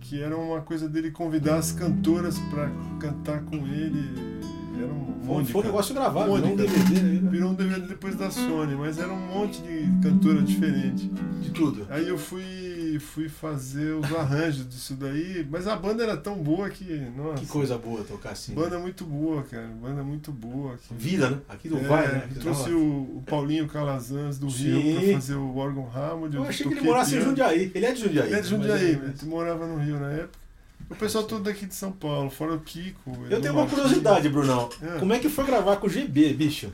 Que 0.00 0.22
era 0.22 0.36
uma 0.36 0.60
coisa 0.60 0.88
dele 0.88 1.10
convidar 1.10 1.56
as 1.56 1.72
cantoras 1.72 2.38
pra 2.50 2.70
cantar 3.00 3.40
com 3.42 3.56
ele. 3.56 4.40
Era 4.86 4.94
um 4.94 5.06
Foi, 5.26 5.34
monte 5.34 5.46
de 5.46 5.52
foi 5.52 5.60
um 5.60 5.64
negócio 5.64 5.94
gravado, 5.94 6.38
não 6.38 6.52
um 6.52 6.56
de 6.56 6.66
DVD 6.66 7.02
né? 7.02 7.30
Virou 7.30 7.50
um 7.50 7.54
DVD 7.54 7.86
depois 7.86 8.14
da 8.16 8.30
Sony, 8.30 8.74
mas 8.76 8.98
era 8.98 9.12
um 9.12 9.16
monte 9.26 9.60
de 9.62 9.86
cantora 10.08 10.40
diferente. 10.42 11.10
de 11.42 11.50
tudo. 11.50 11.86
Aí 11.90 12.08
eu 12.08 12.16
fui, 12.16 12.98
fui 13.00 13.28
fazer 13.28 13.92
os 13.94 14.12
arranjos 14.14 14.68
disso 14.68 14.94
daí, 14.94 15.44
mas 15.50 15.66
a 15.66 15.74
banda 15.74 16.02
era 16.04 16.16
tão 16.16 16.36
boa 16.36 16.70
que, 16.70 16.84
nossa, 17.16 17.40
Que 17.40 17.46
coisa 17.46 17.76
boa 17.76 18.04
tocar 18.04 18.30
assim. 18.30 18.54
né? 18.54 18.62
banda 18.62 18.78
muito 18.78 19.04
boa, 19.04 19.42
cara, 19.42 19.66
banda 19.82 20.02
muito 20.04 20.30
boa. 20.30 20.76
Que, 20.76 20.94
Vida, 20.94 21.30
né? 21.30 21.38
Aqui 21.48 21.68
do 21.68 21.78
É, 21.78 21.80
Vai, 21.80 22.06
né? 22.06 22.28
Trouxe 22.40 22.70
o, 22.70 23.16
o 23.18 23.22
Paulinho 23.26 23.66
Calazans 23.66 24.38
do 24.38 24.48
Sim. 24.50 24.78
Rio 24.78 25.00
pra 25.00 25.12
fazer 25.14 25.34
o 25.34 25.56
órgão 25.56 25.88
Hammond. 25.92 26.36
Eu 26.36 26.44
achei 26.44 26.66
que 26.66 26.74
ele 26.74 26.82
morasse 26.82 27.16
em. 27.16 27.20
Jundiaí. 27.20 27.72
Ele 27.74 27.84
é 27.86 27.92
de 27.92 28.00
Jundiaí. 28.00 28.26
Ele 28.28 28.36
é 28.36 28.40
de 28.40 28.50
né? 28.52 28.56
Jundiaí, 28.56 29.00
Mas- 29.02 29.22
ele 29.22 29.30
morava 29.30 29.66
no 29.66 29.78
Rio 29.78 29.98
na 29.98 30.12
época. 30.12 30.45
O 30.88 30.94
pessoal 30.94 31.24
todo 31.24 31.42
daqui 31.42 31.66
de 31.66 31.74
São 31.74 31.90
Paulo, 31.90 32.30
fora 32.30 32.54
o 32.54 32.60
Kiko. 32.60 33.26
Eu 33.28 33.40
tenho 33.40 33.54
uma 33.54 33.66
curiosidade, 33.66 34.28
Brunão. 34.28 34.68
É. 34.80 34.98
Como 34.98 35.12
é 35.12 35.18
que 35.18 35.28
foi 35.28 35.44
gravar 35.44 35.76
com 35.76 35.86
o 35.86 35.90
GB, 35.90 36.32
bicho? 36.34 36.72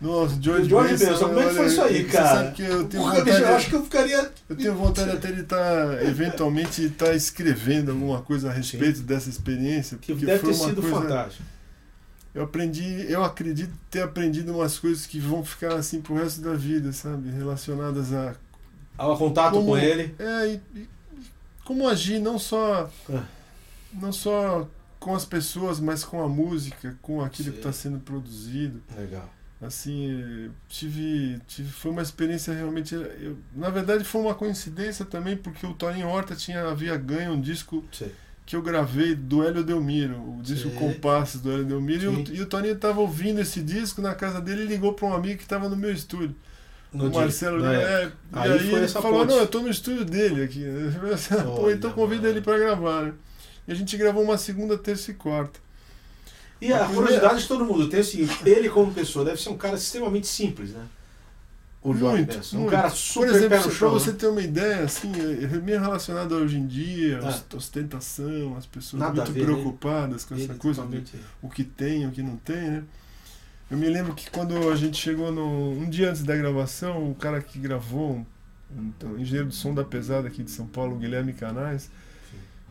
Nossa, 0.00 0.38
George, 0.40 0.68
George 0.68 0.96
Benson, 0.96 1.06
Benson, 1.10 1.28
como 1.28 1.40
é 1.40 1.48
que 1.48 1.54
foi 1.54 1.66
isso 1.66 1.82
aí, 1.82 2.04
você 2.04 2.10
cara? 2.16 2.28
sabe 2.28 2.52
que 2.54 2.62
eu 2.62 2.84
tenho 2.88 3.02
Porra, 3.02 3.18
vontade 3.18 3.42
eu 3.42 3.48
acho 3.56 3.68
que 3.68 3.74
eu 3.74 3.82
ficaria. 3.84 4.30
Eu 4.48 4.56
tenho 4.56 4.74
vontade 4.74 5.10
até 5.10 5.30
de 5.32 5.40
estar, 5.42 6.02
eventualmente, 6.04 6.84
estar 6.84 7.14
escrevendo 7.14 7.90
alguma 7.90 8.22
coisa 8.22 8.48
a 8.48 8.52
respeito 8.52 9.00
dessa 9.02 9.28
experiência. 9.28 9.98
Que 9.98 10.12
porque 10.12 10.24
deve 10.26 10.46
ter 10.46 10.54
sido 10.54 10.80
coisa- 10.80 11.00
fantástico. 11.00 11.42
Eu 12.34 12.44
aprendi, 12.44 13.04
eu 13.10 13.24
acredito 13.24 13.72
ter 13.90 14.02
aprendido 14.02 14.54
umas 14.54 14.78
coisas 14.78 15.04
que 15.04 15.18
vão 15.18 15.44
ficar 15.44 15.74
assim 15.74 16.00
pro 16.00 16.14
resto 16.14 16.40
da 16.40 16.54
vida, 16.54 16.92
sabe? 16.92 17.28
Relacionadas 17.30 18.12
a. 18.12 18.34
Ao 18.96 19.18
contato 19.18 19.54
Como- 19.54 19.66
com 19.72 19.76
ele. 19.78 20.14
É, 20.18 20.46
e, 20.46 20.60
e 20.78 20.88
como 21.64 21.86
agir 21.88 22.20
não 22.20 22.38
só. 22.38 22.88
Ah. 23.12 23.22
Não 23.92 24.12
só 24.12 24.68
com 24.98 25.14
as 25.14 25.24
pessoas, 25.24 25.80
mas 25.80 26.04
com 26.04 26.22
a 26.22 26.28
música, 26.28 26.96
com 27.00 27.22
aquilo 27.22 27.46
Sim. 27.46 27.52
que 27.52 27.58
está 27.58 27.72
sendo 27.72 27.98
produzido. 28.00 28.82
Legal. 28.96 29.28
Assim, 29.62 30.50
tive, 30.68 31.38
tive 31.46 31.70
foi 31.70 31.90
uma 31.90 32.00
experiência 32.00 32.54
realmente, 32.54 32.94
eu, 32.94 33.36
na 33.54 33.68
verdade 33.68 34.04
foi 34.04 34.22
uma 34.22 34.34
coincidência 34.34 35.04
também 35.04 35.36
porque 35.36 35.66
o 35.66 35.74
Toninho 35.74 36.08
Horta 36.08 36.34
tinha 36.34 36.66
havia 36.66 36.96
ganho 36.96 37.32
um 37.32 37.40
disco 37.40 37.84
Sei. 37.92 38.10
que 38.46 38.56
eu 38.56 38.62
gravei 38.62 39.14
do 39.14 39.44
Hélio 39.46 39.62
Delmiro, 39.62 40.16
o 40.16 40.40
disco 40.42 40.70
Sim. 40.70 40.76
Compassos 40.76 41.42
do 41.42 41.52
Hélio 41.52 41.66
Delmiro, 41.66 42.04
e 42.04 42.06
o, 42.08 42.26
Sim. 42.26 42.32
e 42.36 42.40
o 42.40 42.46
Toninho 42.46 42.72
estava 42.74 43.00
ouvindo 43.00 43.38
esse 43.38 43.60
disco 43.60 44.00
na 44.00 44.14
casa 44.14 44.40
dele 44.40 44.62
e 44.62 44.66
ligou 44.66 44.94
para 44.94 45.08
um 45.08 45.12
amigo 45.12 45.36
que 45.36 45.42
estava 45.44 45.68
no 45.68 45.76
meu 45.76 45.92
estúdio, 45.92 46.34
No 46.90 47.04
o 47.06 47.10
dia, 47.10 47.20
Marcelo 47.20 47.58
Lima, 47.58 47.74
época. 47.74 48.16
é, 48.32 48.40
Aí 48.40 48.48
e 48.50 48.52
aí 48.54 48.74
ele 48.76 48.88
falou, 48.88 49.12
ponte. 49.20 49.28
não, 49.30 49.36
eu 49.40 49.46
tô 49.46 49.60
no 49.60 49.68
estúdio 49.68 50.06
dele 50.06 50.42
aqui, 50.42 50.64
falei 51.28 51.44
Pô, 51.54 51.70
então 51.70 51.92
convida 51.92 52.28
ele 52.30 52.40
para 52.40 52.58
gravar, 52.58 53.02
né? 53.02 53.12
E 53.68 53.72
a 53.72 53.74
gente 53.74 53.96
gravou 53.96 54.22
uma 54.22 54.38
segunda, 54.38 54.76
terça 54.78 55.10
e 55.10 55.14
quarta. 55.14 55.60
E 56.60 56.72
a 56.72 56.84
A 56.84 56.88
curiosidade 56.88 57.42
de 57.42 57.48
todo 57.48 57.64
mundo 57.64 57.88
tem 57.88 58.00
o 58.00 58.04
seguinte: 58.04 58.36
ele, 58.44 58.68
como 58.68 58.92
pessoa, 58.92 59.24
deve 59.24 59.40
ser 59.40 59.48
um 59.50 59.56
cara 59.56 59.76
extremamente 59.76 60.26
simples, 60.26 60.70
né? 60.72 60.86
O 61.82 61.94
Jorge 61.94 62.18
Muito, 62.18 62.36
Benson. 62.36 62.56
Um 62.56 62.60
muito. 62.60 62.72
cara 62.72 62.90
Por 62.90 62.96
super 62.96 63.28
exemplo, 63.30 63.56
no 63.56 63.62
pra 63.62 63.70
chão. 63.72 63.90
você 63.90 64.10
né? 64.10 64.16
ter 64.18 64.26
uma 64.26 64.42
ideia, 64.42 64.84
assim, 64.84 65.10
é 65.18 65.44
é 65.44 65.58
meio 65.60 65.80
relacionado 65.80 66.34
a 66.34 66.38
hoje 66.38 66.58
em 66.58 66.66
dia, 66.66 67.20
Ah. 67.22 67.28
os- 67.28 67.54
ostentação, 67.54 68.54
as 68.58 68.66
pessoas 68.66 69.00
Nada 69.00 69.14
muito 69.14 69.32
ver, 69.32 69.40
né? 69.40 69.46
preocupadas 69.46 70.24
com 70.26 70.34
essa 70.34 70.44
Ele 70.44 70.54
coisa 70.58 70.84
de 70.86 71.02
o 71.40 71.48
que 71.48 71.64
tem, 71.64 72.06
o 72.06 72.10
que 72.10 72.22
não 72.22 72.36
tem, 72.36 72.70
né? 72.70 72.84
Eu 73.70 73.78
me 73.78 73.88
lembro 73.88 74.14
que 74.14 74.28
quando 74.30 74.68
a 74.70 74.76
gente 74.76 74.98
chegou 74.98 75.32
no. 75.32 75.70
Um 75.70 75.88
dia 75.88 76.10
antes 76.10 76.22
da 76.22 76.36
gravação, 76.36 77.10
o 77.10 77.14
cara 77.14 77.40
que 77.40 77.58
gravou, 77.58 78.26
então, 78.70 79.18
engenheiro 79.18 79.48
do 79.48 79.54
som 79.54 79.72
da 79.72 79.82
pesada 79.84 80.28
aqui 80.28 80.42
de 80.42 80.50
São 80.50 80.66
Paulo, 80.66 80.96
Guilherme 80.98 81.32
Canais, 81.32 81.90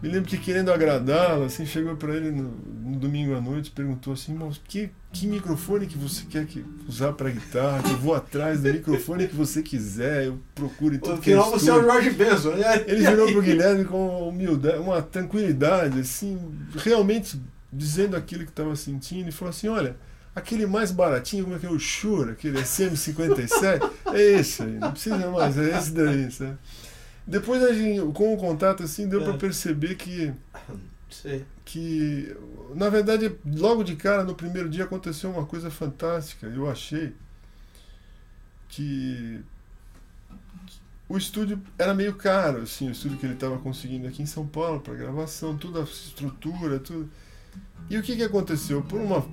me 0.01 0.09
lembro 0.09 0.29
que 0.29 0.37
querendo 0.37 0.71
agradá-lo, 0.71 1.43
assim, 1.43 1.65
chegou 1.65 1.95
pra 1.95 2.15
ele 2.15 2.31
no, 2.31 2.49
no 2.83 2.97
domingo 2.97 3.35
à 3.35 3.41
noite, 3.41 3.69
perguntou 3.69 4.13
assim, 4.13 4.33
moço, 4.33 4.61
que, 4.65 4.89
que 5.11 5.27
microfone 5.27 5.87
que 5.87 5.97
você 5.97 6.23
quer 6.29 6.45
que, 6.45 6.63
usar 6.87 7.11
pra 7.13 7.29
guitarra? 7.29 7.83
Que 7.83 7.91
eu 7.91 7.97
vou 7.97 8.15
atrás 8.15 8.61
do 8.61 8.71
microfone 8.71 9.27
que 9.27 9.35
você 9.35 9.61
quiser, 9.61 10.27
eu 10.27 10.39
procuro 10.55 10.95
em 10.95 10.99
tudo 10.99 11.17
No 11.17 11.21
que 11.21 11.31
é 11.31 11.33
final 11.33 11.51
você 11.51 11.69
é 11.69 11.73
o 11.73 11.77
estúdio." 11.77 11.93
Jorge 11.93 12.09
Benson, 12.11 12.49
né? 12.51 12.85
Ele 12.87 13.07
virou 13.07 13.31
pro 13.31 13.41
Guilherme 13.41 13.85
com 13.85 14.07
uma 14.07 14.27
humildade, 14.29 14.77
uma 14.77 15.01
tranquilidade, 15.01 15.99
assim, 15.99 16.39
realmente 16.77 17.39
dizendo 17.71 18.15
aquilo 18.15 18.45
que 18.45 18.51
estava 18.51 18.75
sentindo 18.75 19.29
e 19.29 19.31
falou 19.31 19.49
assim, 19.49 19.67
olha, 19.67 19.95
aquele 20.33 20.65
mais 20.65 20.91
baratinho, 20.91 21.43
como 21.43 21.55
é 21.55 21.59
que 21.59 21.65
é 21.65 21.69
o 21.69 21.77
Shure, 21.77 22.31
aquele 22.31 22.59
SM57, 22.59 23.91
é 24.13 24.21
esse 24.39 24.63
aí, 24.63 24.71
não 24.71 24.91
precisa 24.91 25.29
mais, 25.29 25.57
é 25.57 25.77
esse 25.77 25.91
daí, 25.91 26.31
sabe? 26.31 26.57
Depois 27.29 27.61
a 27.63 27.71
gente, 27.71 28.01
com 28.13 28.33
o 28.33 28.37
contato 28.37 28.81
assim, 28.81 29.07
deu 29.07 29.21
É. 29.21 29.23
para 29.23 29.37
perceber 29.37 29.95
que 29.95 30.33
Sei. 31.11 31.45
que 31.63 32.35
na 32.75 32.89
verdade 32.89 33.35
logo 33.45 33.83
de 33.83 33.95
cara 33.95 34.23
no 34.23 34.33
primeiro 34.35 34.69
dia 34.69 34.83
aconteceu 34.83 35.29
uma 35.31 35.45
coisa 35.45 35.71
fantástica 35.71 36.45
eu 36.47 36.69
achei 36.69 37.15
que 38.67 39.39
o 41.07 41.17
estúdio 41.17 41.59
era 41.79 41.93
meio 41.95 42.13
caro 42.15 42.61
assim 42.61 42.89
o 42.89 42.91
estúdio 42.91 43.17
que 43.17 43.25
ele 43.25 43.33
estava 43.33 43.57
conseguindo 43.57 44.07
aqui 44.07 44.21
em 44.21 44.27
São 44.27 44.45
Paulo 44.45 44.81
para 44.81 44.93
gravação 44.93 45.57
toda 45.57 45.79
a 45.79 45.83
estrutura 45.83 46.79
tudo 46.79 47.09
e 47.89 47.97
o 47.97 48.03
que 48.03 48.15
que 48.15 48.23
aconteceu 48.23 48.81
por 48.83 48.99
uma 49.01 49.25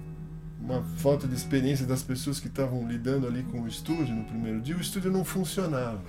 uma 0.58 0.82
falta 0.96 1.28
de 1.28 1.34
experiência 1.34 1.86
das 1.86 2.02
pessoas 2.02 2.40
que 2.40 2.48
estavam 2.48 2.88
lidando 2.88 3.26
ali 3.26 3.42
com 3.42 3.60
o 3.60 3.68
estúdio 3.68 4.14
no 4.14 4.24
primeiro 4.24 4.62
dia 4.62 4.76
o 4.76 4.80
estúdio 4.80 5.10
não 5.12 5.24
funcionava 5.26 6.02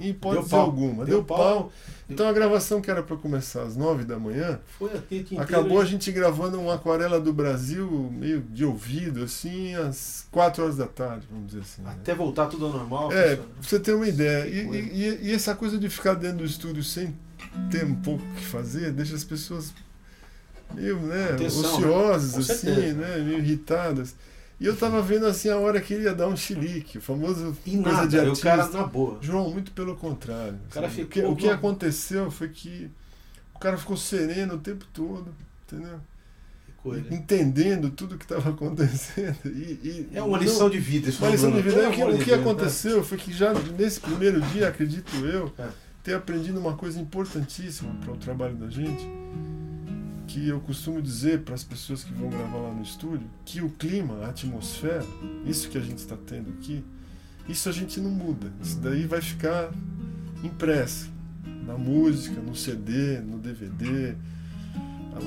em 0.00 0.10
hipótese 0.10 0.50
pau. 0.50 0.60
alguma 0.60 1.04
Deu 1.04 1.16
deu, 1.18 1.24
pau. 1.24 1.36
pau. 1.38 1.72
então 2.08 2.28
a 2.28 2.32
gravação 2.32 2.80
que 2.80 2.90
era 2.90 3.02
para 3.02 3.16
começar 3.16 3.62
às 3.62 3.76
nove 3.76 4.04
da 4.04 4.18
manhã. 4.18 4.60
Acabou 5.38 5.80
a 5.80 5.84
gente 5.84 6.10
gravando 6.12 6.60
uma 6.60 6.74
aquarela 6.74 7.20
do 7.20 7.32
Brasil 7.32 7.90
meio 8.12 8.40
de 8.40 8.64
ouvido, 8.64 9.24
assim, 9.24 9.74
às 9.74 10.26
4 10.30 10.62
horas 10.62 10.76
da 10.76 10.86
tarde, 10.86 11.26
vamos 11.30 11.48
dizer 11.48 11.60
assim. 11.62 11.82
né? 11.82 11.90
Até 11.92 12.14
voltar 12.14 12.46
tudo 12.46 12.66
ao 12.66 12.72
normal. 12.72 13.12
É, 13.12 13.36
pra 13.36 13.44
você 13.60 13.80
ter 13.80 13.92
uma 13.92 14.06
ideia. 14.08 14.46
E, 14.46 14.66
e- 14.92 15.28
e- 15.28 15.32
essa 15.34 15.54
coisa 15.54 15.76
de 15.78 15.88
ficar 15.88 16.14
dentro 16.14 16.38
do 16.38 16.44
estúdio 16.44 16.82
sem 16.84 17.14
ter 17.70 17.84
um 17.84 17.94
pouco 17.94 18.22
o 18.24 18.34
que 18.34 18.44
fazer, 18.44 18.92
deixa 18.92 19.14
as 19.16 19.24
pessoas 19.24 19.72
meio 20.74 20.98
né, 21.00 21.30
Atenção, 21.32 21.74
ociosas, 21.76 22.46
Com 22.46 22.52
assim, 22.52 22.92
né, 22.92 23.18
meio 23.18 23.38
irritadas. 23.38 24.14
E 24.60 24.66
eu 24.66 24.76
tava 24.76 25.00
vendo 25.00 25.24
assim 25.26 25.48
a 25.50 25.56
hora 25.56 25.80
que 25.80 25.94
ele 25.94 26.04
ia 26.04 26.14
dar 26.14 26.26
um 26.28 26.36
chilique, 26.36 26.98
o 26.98 27.00
famoso 27.00 27.56
E 27.64 27.76
coisa 27.76 27.92
nada, 27.92 28.08
de 28.08 28.16
e 28.16 28.18
o 28.18 28.22
artista. 28.22 28.48
cara 28.50 28.68
na 28.68 28.82
boa. 28.84 29.18
João, 29.20 29.50
muito 29.50 29.70
pelo 29.72 29.94
contrário. 29.94 30.58
O 30.68 30.72
cara 30.74 30.88
sabe? 30.90 31.04
ficou 31.04 31.30
o, 31.30 31.36
que, 31.36 31.44
o 31.44 31.48
que 31.48 31.48
aconteceu 31.48 32.30
foi 32.30 32.48
que 32.48 32.90
o 33.54 33.58
cara 33.58 33.76
ficou 33.76 33.96
sereno 33.96 34.54
o 34.54 34.58
tempo 34.58 34.84
todo, 34.92 35.32
entendeu? 35.66 36.00
Ficou 36.66 36.96
ele. 36.96 37.14
Entendendo 37.14 37.90
tudo 37.90 38.18
que 38.18 38.24
estava 38.24 38.50
acontecendo. 38.54 39.36
E, 39.46 39.78
e 39.82 40.08
É 40.12 40.22
uma 40.22 40.36
não- 40.38 40.44
lição 40.44 40.68
de 40.68 40.78
vida 40.80 41.08
isso. 41.08 41.22
Uma 41.22 41.30
lição 41.30 41.52
de 41.52 41.62
vida. 41.62 41.88
O 41.88 41.92
que, 41.92 42.02
amor 42.02 42.14
o 42.14 42.18
que 42.18 42.30
né? 42.32 42.36
aconteceu 42.38 43.04
foi 43.04 43.16
que 43.18 43.32
já 43.32 43.52
nesse 43.54 44.00
primeiro 44.00 44.40
dia, 44.40 44.66
acredito 44.68 45.14
eu, 45.24 45.52
É. 45.56 45.68
ter 46.02 46.14
aprendido 46.14 46.58
uma 46.58 46.76
coisa 46.76 46.98
importantíssima 47.00 47.94
para 48.02 48.12
o 48.12 48.16
trabalho 48.16 48.56
da 48.56 48.68
gente, 48.68 49.06
que 50.38 50.48
eu 50.48 50.60
costumo 50.60 51.02
dizer 51.02 51.40
para 51.40 51.54
as 51.54 51.64
pessoas 51.64 52.04
que 52.04 52.12
vão 52.12 52.28
gravar 52.30 52.58
lá 52.58 52.70
no 52.72 52.82
estúdio, 52.82 53.26
que 53.44 53.60
o 53.60 53.70
clima, 53.70 54.24
a 54.24 54.28
atmosfera, 54.28 55.04
isso 55.44 55.68
que 55.68 55.76
a 55.78 55.80
gente 55.80 55.98
está 55.98 56.16
tendo 56.26 56.50
aqui, 56.50 56.84
isso 57.48 57.68
a 57.68 57.72
gente 57.72 57.98
não 58.00 58.10
muda. 58.10 58.52
Isso 58.62 58.78
daí 58.78 59.06
vai 59.06 59.20
ficar 59.20 59.70
impresso 60.44 61.10
na 61.66 61.76
música, 61.76 62.40
no 62.40 62.54
CD, 62.54 63.20
no 63.20 63.38
DVD, 63.38 64.14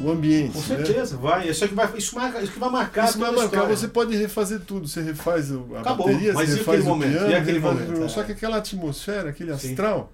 o 0.04 0.10
ambiente. 0.10 0.54
Com 0.54 0.60
né? 0.60 0.66
certeza, 0.86 1.18
vai. 1.18 1.50
Isso, 1.50 1.64
é 1.64 1.68
que 1.68 1.74
vai, 1.74 1.98
isso, 1.98 2.16
marca, 2.16 2.42
isso 2.42 2.54
que 2.54 2.60
vai 2.60 2.70
marcar 2.70 3.10
Isso 3.10 3.20
vai 3.20 3.32
marcar, 3.32 3.66
você 3.68 3.88
pode 3.88 4.16
refazer 4.16 4.62
tudo, 4.62 4.88
você 4.88 5.02
refaz 5.02 5.52
o- 5.52 5.68
a 5.76 5.82
Acabou, 5.82 6.08
bateria, 6.08 6.34
mas 6.34 6.50
você 6.50 6.58
refaz 6.60 6.82
o 6.82 6.86
momento? 6.86 7.12
piano, 7.12 7.30
E 7.32 7.36
aquele 7.36 7.58
refaz 7.58 7.64
o 7.74 7.76
momento? 7.76 7.90
violão. 7.90 8.06
É. 8.06 8.10
Só 8.10 8.24
que 8.24 8.32
aquela 8.32 8.58
atmosfera, 8.58 9.30
aquele 9.32 9.56
Sim. 9.58 9.70
astral, 9.72 10.14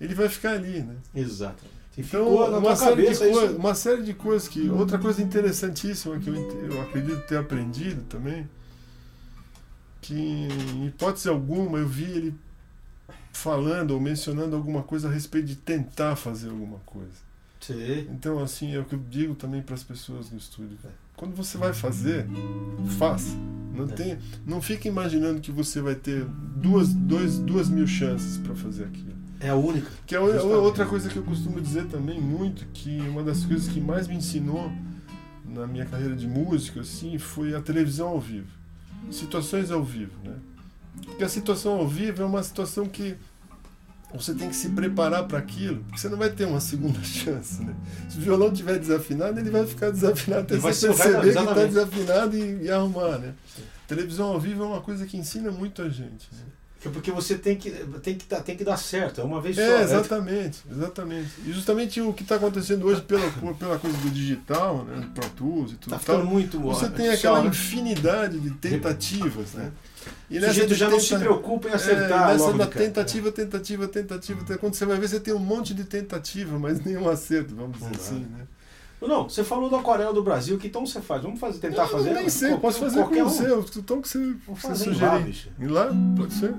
ele 0.00 0.14
vai 0.14 0.28
ficar 0.28 0.52
ali, 0.52 0.80
né? 0.80 0.96
Exato. 1.14 1.62
Então, 1.96 2.58
uma 2.58 2.74
série, 2.74 2.96
de 2.96 3.02
cabeça 3.02 3.28
coi- 3.30 3.46
isso. 3.46 3.56
uma 3.56 3.74
série 3.74 4.02
de 4.02 4.14
coisas 4.14 4.48
que. 4.48 4.68
Outra 4.68 4.98
coisa 4.98 5.22
interessantíssima 5.22 6.18
que 6.18 6.28
eu, 6.28 6.34
eu 6.34 6.82
acredito 6.82 7.20
ter 7.26 7.36
aprendido 7.36 8.02
também, 8.08 8.48
que 10.00 10.14
em 10.14 10.86
hipótese 10.86 11.28
alguma 11.28 11.78
eu 11.78 11.86
vi 11.88 12.04
ele 12.04 12.34
falando 13.32 13.92
ou 13.92 14.00
mencionando 14.00 14.54
alguma 14.56 14.82
coisa 14.82 15.08
a 15.08 15.10
respeito 15.12 15.46
de 15.46 15.56
tentar 15.56 16.16
fazer 16.16 16.50
alguma 16.50 16.78
coisa. 16.86 17.24
Sim. 17.60 18.06
Então, 18.10 18.38
assim, 18.42 18.74
é 18.74 18.78
o 18.80 18.84
que 18.84 18.94
eu 18.94 19.00
digo 19.08 19.34
também 19.34 19.62
para 19.62 19.74
as 19.74 19.82
pessoas 19.82 20.30
no 20.30 20.36
estúdio. 20.38 20.76
É. 20.84 20.88
Quando 21.16 21.34
você 21.34 21.56
vai 21.56 21.72
fazer, 21.72 22.26
faça. 22.98 23.34
Não, 23.74 23.84
É. 23.84 23.88
tem, 23.92 24.18
não 24.46 24.60
fique 24.60 24.88
imaginando 24.88 25.40
que 25.40 25.50
você 25.50 25.80
vai 25.80 25.94
ter 25.94 26.24
duas, 26.56 26.92
dois, 26.92 27.38
duas 27.38 27.68
mil 27.68 27.86
chances 27.86 28.36
para 28.38 28.54
fazer 28.54 28.84
aquilo. 28.84 29.14
É 29.44 29.50
a 29.50 29.54
única. 29.54 29.90
Que 30.06 30.14
é 30.14 30.20
o- 30.20 30.26
Justamente. 30.32 30.56
outra 30.56 30.86
coisa 30.86 31.08
que 31.08 31.16
eu 31.16 31.22
costumo 31.22 31.60
dizer 31.60 31.84
também 31.86 32.20
muito, 32.20 32.64
que 32.72 32.98
uma 33.02 33.22
das 33.22 33.44
coisas 33.44 33.68
que 33.68 33.80
mais 33.80 34.08
me 34.08 34.14
ensinou 34.14 34.72
na 35.44 35.66
minha 35.66 35.84
carreira 35.84 36.16
de 36.16 36.26
músico, 36.26 36.80
assim, 36.80 37.18
foi 37.18 37.54
a 37.54 37.60
televisão 37.60 38.08
ao 38.08 38.20
vivo. 38.20 38.48
Situações 39.10 39.70
ao 39.70 39.84
vivo, 39.84 40.12
né? 40.24 40.34
Porque 41.04 41.22
a 41.24 41.28
situação 41.28 41.72
ao 41.74 41.86
vivo 41.86 42.22
é 42.22 42.24
uma 42.24 42.42
situação 42.42 42.86
que 42.86 43.16
você 44.14 44.32
tem 44.32 44.48
que 44.48 44.54
se 44.56 44.68
preparar 44.70 45.26
para 45.26 45.38
aquilo, 45.38 45.82
porque 45.84 45.98
você 46.00 46.08
não 46.08 46.16
vai 46.16 46.30
ter 46.30 46.46
uma 46.46 46.60
segunda 46.60 46.98
chance, 47.04 47.62
né? 47.62 47.74
Se 48.08 48.16
o 48.18 48.20
violão 48.22 48.50
estiver 48.50 48.78
desafinado, 48.78 49.38
ele 49.38 49.50
vai 49.50 49.66
ficar 49.66 49.90
desafinado 49.90 50.42
até 50.42 50.56
você 50.56 50.86
perceber 50.88 51.20
que 51.20 51.28
está 51.28 51.54
desafinado 51.66 52.36
e, 52.36 52.62
e 52.64 52.70
arrumar, 52.70 53.18
né? 53.18 53.34
Sim. 53.54 53.62
Televisão 53.86 54.28
ao 54.28 54.40
vivo 54.40 54.62
é 54.62 54.66
uma 54.66 54.80
coisa 54.80 55.04
que 55.04 55.16
ensina 55.16 55.50
muito 55.50 55.82
a 55.82 55.88
gente. 55.88 56.28
né? 56.32 56.38
Que- 56.84 56.90
Porque 56.90 57.10
você 57.10 57.36
tem 57.36 57.56
que, 57.56 57.70
tem, 58.02 58.14
que, 58.14 58.26
dar- 58.28 58.42
tem 58.42 58.56
que 58.56 58.62
dar 58.62 58.76
certo. 58.76 59.20
É 59.20 59.24
uma 59.24 59.40
vez 59.40 59.56
só. 59.56 59.62
É, 59.62 59.78
né? 59.78 59.82
exatamente, 59.84 60.58
exatamente. 60.70 61.30
E 61.46 61.50
justamente 61.52 62.00
o 62.00 62.12
que 62.12 62.22
está 62.22 62.36
acontecendo 62.36 62.84
hoje 62.86 63.00
pela, 63.00 63.22
pela 63.58 63.78
coisa 63.78 63.96
do 63.96 64.10
digital, 64.10 64.84
né, 64.84 65.08
Pro 65.14 65.28
Tools 65.30 65.72
e 65.72 65.76
tudo 65.76 65.90
Tá 65.92 65.98
tal, 65.98 66.16
ficando 66.18 66.26
muito. 66.26 66.60
você 66.60 66.88
tem 66.90 67.08
aquela 67.08 67.40
né? 67.42 67.48
infinidade 67.48 68.38
de 68.38 68.50
tentativas, 68.50 69.54
né? 69.54 69.72
E 70.28 70.38
O 70.38 70.44
sujeito 70.44 70.74
já 70.74 70.90
não 70.90 71.00
se 71.00 71.08
tenta- 71.08 71.20
preocupa 71.22 71.68
em 71.68 71.72
é, 71.72 71.74
acertar. 71.74 72.28
nessa 72.28 72.44
logo 72.44 72.58
cara. 72.58 72.70
tentativa, 72.70 73.32
tentativa, 73.32 73.88
tentativa, 73.88 74.38
tentativa, 74.40 74.58
quando 74.58 74.74
você 74.74 74.84
vai 74.84 74.98
ver, 74.98 75.08
você 75.08 75.18
tem 75.20 75.32
um 75.32 75.38
monte 75.38 75.72
de 75.72 75.84
tentativa, 75.84 76.58
mas 76.58 76.84
nenhum 76.84 77.08
acerto, 77.08 77.54
vamos 77.56 77.78
dizer 77.78 77.96
assim, 77.96 78.26
né? 78.30 78.46
Não, 79.00 79.28
você 79.28 79.42
falou 79.44 79.68
do 79.68 79.76
aquarela 79.76 80.12
do 80.14 80.22
Brasil, 80.22 80.56
que 80.58 80.68
tom 80.70 80.86
você 80.86 81.00
faz? 81.00 81.22
Vamos 81.22 81.38
fazer, 81.40 81.58
tentar 81.58 81.82
Eu 81.82 81.88
fazer? 81.88 82.12
nem 82.14 82.28
sei, 82.28 82.56
posso 82.56 82.78
fazer 82.78 83.02
com 83.04 83.14
um. 83.14 83.58
o 83.60 83.82
tom 83.82 84.00
que 84.00 84.08
você, 84.08 84.34
você 84.46 84.66
em 84.66 84.70
lá, 84.70 84.74
sugerir. 84.76 85.24
bicho. 85.24 85.48
Ir 85.58 85.66
lá? 85.68 85.90
Pode 86.16 86.32
ser? 86.34 86.54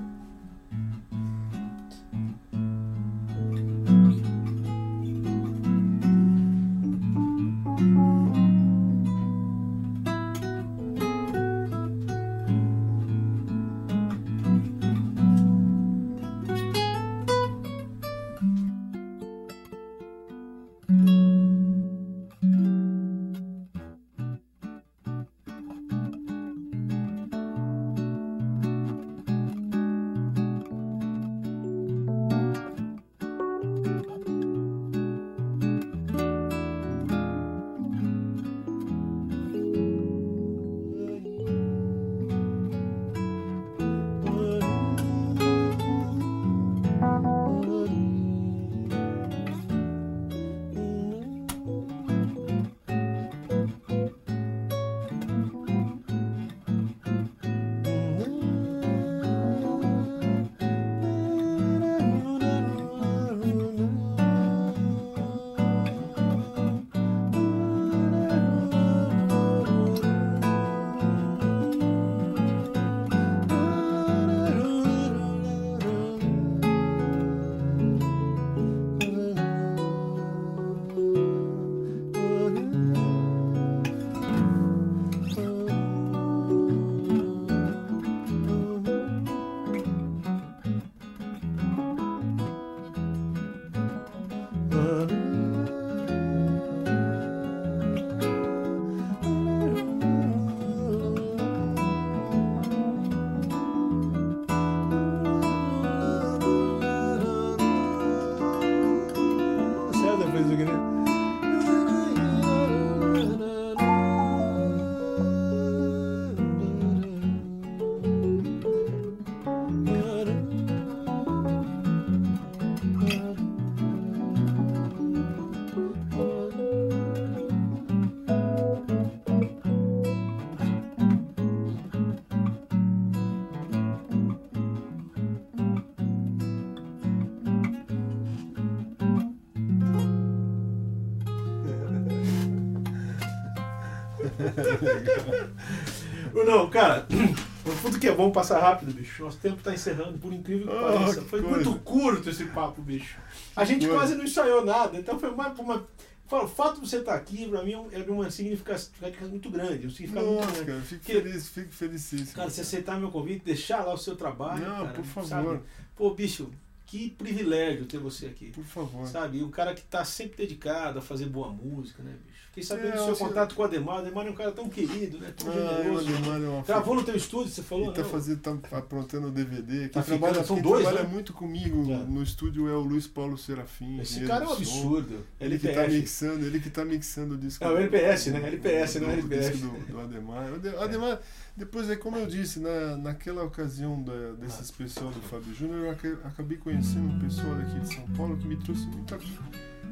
Tudo 148.16 148.22
que 148.22 148.22
é 148.22 148.24
bom 148.26 148.30
passa 148.32 148.58
rápido, 148.58 148.92
bicho. 148.92 149.22
Nosso 149.22 149.38
tempo 149.38 149.62
tá 149.62 149.72
encerrando, 149.74 150.18
por 150.18 150.32
incrível 150.32 150.66
que 150.68 150.72
Oh, 150.74 150.92
pareça. 150.98 151.20
que 151.22 151.28
Foi 151.28 151.42
coisa. 151.42 151.56
muito 151.70 151.80
curto 151.82 152.30
esse 152.30 152.44
papo, 152.46 152.82
bicho. 152.82 153.18
A 153.54 153.64
gente 153.64 153.86
coisa. 153.86 153.94
quase 154.00 154.14
não 154.14 154.24
ensaiou 154.24 154.64
nada, 154.64 154.96
então 154.98 155.18
foi 155.18 155.30
mais 155.34 155.58
uma. 155.58 155.86
Fala, 156.28 156.44
o 156.44 156.48
fato 156.48 156.80
de 156.80 156.88
você 156.88 156.96
estar 156.96 157.14
aqui, 157.14 157.48
pra 157.48 157.62
mim, 157.62 157.74
é 157.92 158.00
é 158.00 158.02
de 158.02 158.10
uma 158.10 158.28
significação 158.30 158.90
muito 159.30 159.48
grande. 159.48 159.86
Um 159.86 159.90
significado 159.90 160.26
muito 160.26 160.40
Nossa, 160.40 160.52
grande. 160.64 160.66
cara, 160.72 160.80
fico 160.82 161.04
Que- 161.04 161.12
feliz, 161.12 161.48
fico 161.48 161.72
felicíssimo. 161.72 162.32
Cara, 162.34 162.50
você 162.50 162.62
aceitar 162.62 162.98
meu 162.98 163.12
convite, 163.12 163.44
deixar 163.44 163.84
lá 163.84 163.94
o 163.94 163.98
seu 163.98 164.16
trabalho. 164.16 164.64
Não, 164.66 164.86
cara, 164.86 164.88
por 164.94 165.04
favor. 165.04 165.28
sabe? 165.28 165.60
Pô, 165.94 166.10
bicho, 166.14 166.50
que 166.84 167.10
privilégio 167.10 167.86
ter 167.86 167.98
você 167.98 168.26
aqui. 168.26 168.50
Por 168.50 168.64
favor. 168.64 169.06
Sabe? 169.06 169.40
Um 169.42 169.50
cara 169.52 169.72
que 169.72 169.82
tá 169.82 170.04
sempre 170.04 170.36
dedicado 170.38 170.98
a 170.98 171.02
fazer 171.02 171.26
boa 171.26 171.48
música, 171.52 172.02
né, 172.02 172.16
bicho? 172.26 172.35
Fiquei 172.56 172.62
sabendo 172.62 172.88
É, 172.88 172.92
do 172.92 172.98
seu 173.00 173.08
eu 173.08 173.14
sei- 173.16 173.26
contato 173.26 173.54
com 173.54 173.60
o 173.60 173.64
Ademar. 173.66 173.96
O 173.96 173.98
Ademar 173.98 174.26
é 174.26 174.30
um 174.30 174.34
cara 174.34 174.50
tão 174.50 174.66
querido, 174.66 175.18
né? 175.18 175.30
Tão 175.36 175.48
Ah, 175.52 175.52
o 175.52 175.76
generoso. 175.82 176.08
Ademar 176.08 176.40
é 176.40 176.62
Gravou 176.66 176.94
no 176.94 177.02
teu 177.02 177.14
estúdio, 177.14 177.52
você 177.52 177.62
falou, 177.62 177.84
Ele 177.88 177.92
tá, 177.92 178.04
fazendo, 178.04 178.40
tá 178.40 178.78
aprontando 178.78 179.26
o 179.28 179.30
DVD. 179.30 179.78
Quem 179.80 179.88
Tá 179.90 180.02
ficando- 180.02 180.20
trabalha, 180.20 180.42
são 180.44 180.56
quem 180.56 180.62
dois, 180.62 180.82
trabalha 180.82 181.04
né? 181.06 181.12
muito 181.12 181.34
comigo 181.34 181.92
É. 181.92 181.96
no 181.98 182.22
estúdio 182.22 182.66
é 182.66 182.72
o 182.72 182.80
Luiz 182.80 183.06
Paulo 183.06 183.36
Serafim. 183.36 184.00
Esse 184.00 184.12
engenheiro 184.20 184.28
cara 184.32 184.44
é 184.46 184.48
um 184.48 184.52
absurdo. 184.52 185.18
Ele 185.38 185.58
que 185.58 185.68
tá 185.68 185.86
mixando, 185.86 186.46
ele 186.46 186.60
que 186.60 186.70
tá 186.70 186.82
mixando 186.82 187.34
o 187.34 187.36
disco. 187.36 187.62
É 187.62 187.68
o 187.70 187.76
LPS, 187.76 188.30
né? 188.30 188.38
LPS, 188.46 189.00
não 189.00 189.10
é 189.10 189.16
do, 189.16 189.18
LPF. 189.18 189.50
disco 189.52 189.66
do, 189.68 189.92
do 189.92 190.00
Ademar. 190.00 190.48
Ademar, 190.80 191.20
depois 191.54 191.90
é 191.90 191.96
como 191.96 192.16
eu 192.16 192.26
disse, 192.26 192.58
na, 192.58 192.96
naquela 192.96 193.44
ocasião 193.44 194.02
da, 194.02 194.32
desses 194.40 194.70
pessoal 194.70 195.10
do 195.10 195.20
Fábio 195.20 195.54
Júnior, 195.54 195.84
eu 195.84 195.90
aca- 195.90 196.18
acabei 196.24 196.56
conhecendo 196.56 197.06
um 197.06 197.18
pessoal 197.18 197.54
daqui 197.54 197.78
de 197.80 197.94
São 197.94 198.04
Paulo 198.16 198.38
que 198.38 198.48
me 198.48 198.56
trouxe 198.56 198.86
muita, 198.86 199.18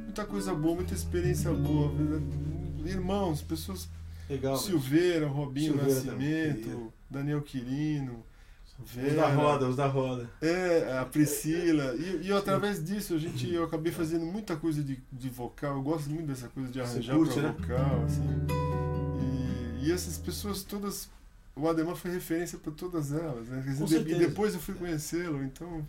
muita 0.04 0.24
coisa 0.24 0.54
boa, 0.54 0.76
muita 0.76 0.94
experiência 0.94 1.52
boa. 1.52 1.92
Irmãos, 2.88 3.42
pessoas 3.42 3.88
Legal. 4.28 4.56
Silveira, 4.56 5.26
Robinho 5.26 5.72
Silveira 5.74 5.94
Nascimento. 5.94 6.92
Daniel 7.10 7.42
Quirino, 7.42 8.24
Os 8.82 8.90
Vera, 8.90 9.14
da 9.14 9.28
roda, 9.28 9.68
os 9.68 9.76
da 9.76 9.86
roda. 9.86 10.28
é, 10.40 10.98
a 10.98 11.04
Priscila. 11.04 11.94
E, 11.94 12.26
e 12.26 12.32
através 12.32 12.82
disso 12.84 13.14
a 13.14 13.18
gente, 13.18 13.52
eu 13.52 13.64
acabei 13.64 13.92
fazendo 13.92 14.24
muita 14.26 14.56
coisa 14.56 14.82
de, 14.82 15.00
de 15.12 15.28
vocal. 15.28 15.76
Eu 15.76 15.82
gosto 15.82 16.10
muito 16.10 16.26
dessa 16.26 16.48
coisa 16.48 16.70
de 16.70 16.80
arranjar 16.80 17.16
curte, 17.16 17.34
pra 17.34 17.42
né? 17.42 17.56
vocal, 17.58 18.04
assim. 18.04 18.26
E, 19.82 19.86
e 19.86 19.92
essas 19.92 20.18
pessoas 20.18 20.62
todas. 20.62 21.08
O 21.56 21.68
Ademar 21.68 21.94
foi 21.94 22.10
referência 22.10 22.58
para 22.58 22.72
todas 22.72 23.12
elas, 23.12 23.46
né? 23.48 23.62
E 24.06 24.14
depois 24.16 24.54
eu 24.54 24.60
fui 24.60 24.74
conhecê-lo, 24.74 25.42
então. 25.44 25.86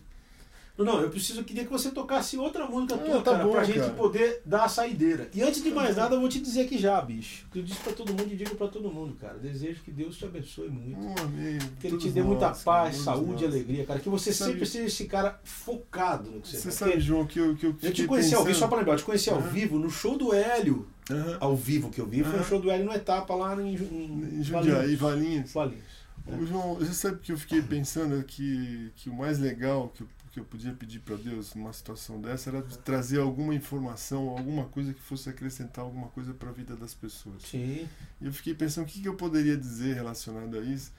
Não, 0.78 1.00
eu 1.00 1.08
preciso, 1.08 1.40
eu 1.40 1.44
queria 1.44 1.64
que 1.64 1.70
você 1.70 1.90
tocasse 1.90 2.36
outra 2.36 2.66
música 2.66 2.94
Ah, 2.96 2.98
tua, 2.98 3.22
tá 3.22 3.32
cara, 3.32 3.44
bom, 3.44 3.52
pra 3.52 3.64
gente 3.64 3.78
cara. 3.80 3.92
poder 3.94 4.42
dar 4.44 4.64
a 4.64 4.68
saideira. 4.68 5.30
E 5.34 5.42
antes 5.42 5.62
de 5.62 5.70
Tá 5.70 5.74
mais 5.76 5.94
bom. 5.94 6.00
nada, 6.02 6.14
eu 6.16 6.20
vou 6.20 6.28
te 6.28 6.38
dizer 6.38 6.62
aqui 6.62 6.76
já, 6.76 7.00
bicho. 7.00 7.46
Que 7.50 7.60
eu 7.60 7.62
disse 7.62 7.80
pra 7.80 7.92
todo 7.94 8.10
mundo 8.10 8.30
e 8.30 8.36
digo 8.36 8.54
pra 8.56 8.68
todo 8.68 8.90
mundo, 8.90 9.14
cara. 9.18 9.38
Desejo 9.38 9.82
que 9.82 9.90
Deus 9.90 10.18
te 10.18 10.26
abençoe 10.26 10.68
muito. 10.68 11.00
Um 11.00 11.14
amém. 11.24 11.58
Que 11.80 11.86
ele 11.86 11.90
todos 11.96 12.04
te 12.04 12.10
dê 12.10 12.20
nós, 12.20 12.28
muita 12.28 12.46
cara, 12.50 12.58
paz, 12.62 12.90
todos 12.90 13.04
saúde 13.04 13.44
e 13.44 13.46
alegria, 13.46 13.86
cara. 13.86 14.00
Que 14.00 14.08
você 14.10 14.32
Sabe- 14.32 14.52
sempre 14.52 14.66
seja 14.66 14.84
esse 14.86 15.04
cara 15.06 15.40
focado 15.44 16.30
no 16.30 16.40
que 16.42 16.48
você, 16.48 16.56
Você 16.58 16.62
faz. 16.64 16.74
sabe, 16.74 16.90
Porque 16.92 17.04
João, 17.04 17.26
que 17.26 17.38
eu, 17.38 17.56
que 17.56 17.66
eu 17.66 17.76
Eu 17.82 17.92
te 17.92 18.04
conheci 18.06 18.34
ao 18.34 18.40
vivo, 18.42 18.48
pensando- 18.48 18.60
só 18.60 18.68
pra 18.68 18.78
lembrar, 18.78 18.92
eu 18.94 18.98
te 18.98 19.04
conheci 19.04 19.30
ao 19.30 19.38
Aham. 19.38 19.48
vivo 19.48 19.78
no 19.78 19.88
show 19.90 20.18
do 20.18 20.34
Hélio. 20.34 20.86
Aham. 21.10 21.36
Ao 21.40 21.56
vivo 21.56 21.88
que 21.88 22.00
eu 22.00 22.06
vi, 22.06 22.22
foi 22.22 22.32
Aham. 22.32 22.38
no 22.40 22.44
show 22.44 22.60
do 22.60 22.70
Hélio 22.70 22.84
no 22.84 22.92
Etapa 22.92 23.34
lá 23.34 23.54
em, 23.62 23.74
em, 23.76 24.38
Em 24.40 24.42
Jundiaí, 24.42 24.94
Valinhos. 24.94 25.52
Valinhos. 25.52 25.96
Ô, 26.28 26.44
João, 26.44 26.74
você 26.74 26.92
sabe 26.92 27.18
que 27.20 27.30
eu 27.30 27.38
fiquei 27.38 27.62
pensando 27.62 28.20
que, 28.24 28.90
que 28.96 29.08
o 29.08 29.14
mais 29.14 29.38
legal 29.38 29.92
que 29.94 30.02
eu, 30.02 30.08
que 30.36 30.40
eu 30.40 30.44
podia 30.44 30.74
pedir 30.74 31.00
para 31.00 31.16
Deus 31.16 31.54
numa 31.54 31.72
situação 31.72 32.20
dessa 32.20 32.50
era 32.50 32.60
trazer 32.84 33.18
alguma 33.18 33.54
informação, 33.54 34.28
alguma 34.28 34.66
coisa 34.66 34.92
que 34.92 35.00
fosse 35.00 35.30
acrescentar 35.30 35.82
alguma 35.82 36.08
coisa 36.08 36.34
para 36.34 36.50
a 36.50 36.52
vida 36.52 36.76
das 36.76 36.92
pessoas. 36.92 37.42
Sim. 37.42 37.88
E 38.20 38.26
eu 38.26 38.32
fiquei 38.34 38.54
pensando 38.54 38.84
o 38.84 38.86
que, 38.86 39.00
que 39.00 39.08
eu 39.08 39.14
poderia 39.14 39.56
dizer 39.56 39.94
relacionado 39.94 40.58
a 40.58 40.60
isso. 40.60 40.92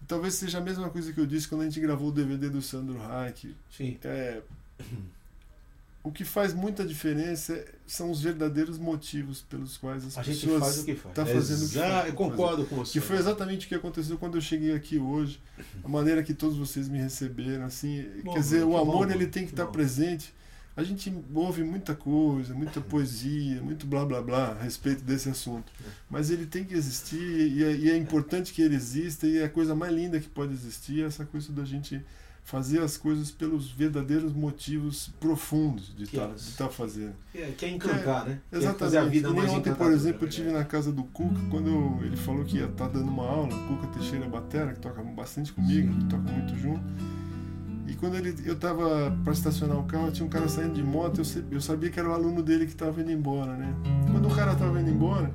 E 0.00 0.06
talvez 0.06 0.32
seja 0.32 0.56
a 0.56 0.60
mesma 0.62 0.88
coisa 0.88 1.12
que 1.12 1.20
eu 1.20 1.26
disse 1.26 1.46
quando 1.46 1.60
a 1.60 1.64
gente 1.64 1.78
gravou 1.78 2.08
o 2.08 2.12
DVD 2.12 2.48
do 2.48 2.62
Sandro 2.62 2.98
Reich. 2.98 3.54
Sim. 3.70 3.98
É, 4.02 4.40
o 6.02 6.10
que 6.10 6.24
faz 6.24 6.54
muita 6.54 6.84
diferença 6.84 7.62
são 7.86 8.10
os 8.10 8.22
verdadeiros 8.22 8.78
motivos 8.78 9.42
pelos 9.42 9.76
quais 9.76 10.04
as 10.06 10.16
A 10.16 10.22
pessoas 10.24 10.60
faz 10.60 10.78
o 10.78 10.84
que 10.84 10.94
faz. 10.94 11.14
tá 11.14 11.26
fazendo 11.26 11.58
o 11.58 11.68
que 11.68 11.76
Exa- 11.78 11.88
faz. 11.88 12.06
Eu 12.08 12.14
concordo 12.14 12.64
com 12.64 12.76
você. 12.76 12.92
que 12.92 13.00
foi 13.00 13.16
exatamente 13.16 13.66
o 13.66 13.68
que 13.68 13.74
aconteceu 13.74 14.16
quando 14.16 14.36
eu 14.36 14.40
cheguei 14.40 14.74
aqui 14.74 14.98
hoje, 14.98 15.38
a 15.84 15.88
maneira 15.88 16.22
que 16.22 16.32
todos 16.32 16.56
vocês 16.56 16.88
me 16.88 16.98
receberam, 16.98 17.64
assim, 17.66 18.06
Bom, 18.24 18.32
quer 18.32 18.40
dizer, 18.40 18.62
o 18.64 18.70
bom, 18.70 18.78
amor 18.78 19.00
mano, 19.00 19.12
ele 19.12 19.26
tem 19.26 19.42
que 19.42 19.48
que 19.48 19.54
estar 19.54 19.66
bom. 19.66 19.72
presente. 19.72 20.32
A 20.76 20.82
gente 20.84 21.12
ouve 21.34 21.62
muita 21.62 21.94
coisa, 21.94 22.54
muita 22.54 22.80
poesia, 22.80 23.60
muito 23.60 23.86
blá 23.86 24.06
blá 24.06 24.22
blá 24.22 24.52
a 24.58 24.62
respeito 24.62 25.02
desse 25.04 25.28
assunto, 25.28 25.70
É. 25.84 25.88
mas 26.08 26.30
ele 26.30 26.46
tem 26.46 26.64
que 26.64 26.72
existir 26.72 27.18
e 27.20 27.62
é, 27.64 27.76
e 27.76 27.90
é 27.90 27.96
importante 27.96 28.54
que 28.54 28.62
ele 28.62 28.76
exista 28.76 29.26
e 29.26 29.38
é 29.38 29.44
a 29.44 29.48
coisa 29.50 29.74
mais 29.74 29.92
linda 29.92 30.18
que 30.18 30.28
pode 30.28 30.54
existir 30.54 31.02
é 31.02 31.06
essa 31.06 31.26
coisa 31.26 31.52
da 31.52 31.64
gente 31.64 32.00
fazer 32.50 32.80
as 32.80 32.96
coisas 32.96 33.30
pelos 33.30 33.70
verdadeiros 33.70 34.32
motivos 34.32 35.08
profundos 35.20 35.94
de 35.96 36.02
estar 36.04 36.22
elas- 36.22 36.54
tá 36.56 36.68
fazendo. 36.68 37.12
Que 37.30 37.38
é, 37.38 37.52
que 37.56 37.64
é 37.64 37.70
encantar, 37.70 38.26
né? 38.26 38.40
É 38.50 38.56
Exatamente. 38.56 38.78
fazer 38.80 38.98
a 38.98 39.04
vida 39.04 39.30
mais 39.30 39.50
ontem, 39.50 39.72
por 39.72 39.92
exemplo, 39.92 40.22
eu 40.22 40.26
né? 40.26 40.32
tive 40.32 40.50
na 40.50 40.64
casa 40.64 40.90
do 40.90 41.04
Cuca, 41.04 41.40
quando 41.48 41.68
eu- 41.68 42.00
ele 42.04 42.16
falou 42.16 42.44
que 42.44 42.56
ia 42.56 42.66
estar 42.66 42.88
dando 42.88 43.08
uma 43.08 43.24
aula, 43.24 43.48
Cuca 43.68 43.86
Teixeira 43.88 44.28
Batera, 44.28 44.72
que 44.72 44.80
toca 44.80 45.00
bastante 45.02 45.52
comigo, 45.52 45.96
que 45.96 46.04
toca 46.06 46.22
muito 46.32 46.56
junto. 46.58 46.82
E 47.86 47.94
quando 47.94 48.16
ele, 48.16 48.34
eu 48.44 48.56
tava 48.56 49.16
para 49.24 49.32
estacionar 49.32 49.78
o 49.78 49.84
carro, 49.84 50.10
tinha 50.10 50.26
um 50.26 50.28
cara 50.30 50.48
saindo 50.48 50.74
de 50.74 50.82
moto, 50.82 51.20
eu, 51.20 51.44
eu 51.52 51.60
sabia 51.60 51.90
que 51.90 51.98
era 52.00 52.08
o 52.08 52.12
aluno 52.12 52.42
dele 52.42 52.64
que 52.66 52.72
estava 52.72 53.00
indo 53.00 53.10
embora, 53.12 53.56
né? 53.56 53.72
Quando 54.10 54.28
o 54.28 54.34
cara 54.34 54.52
estava 54.52 54.80
indo 54.80 54.90
embora, 54.90 55.30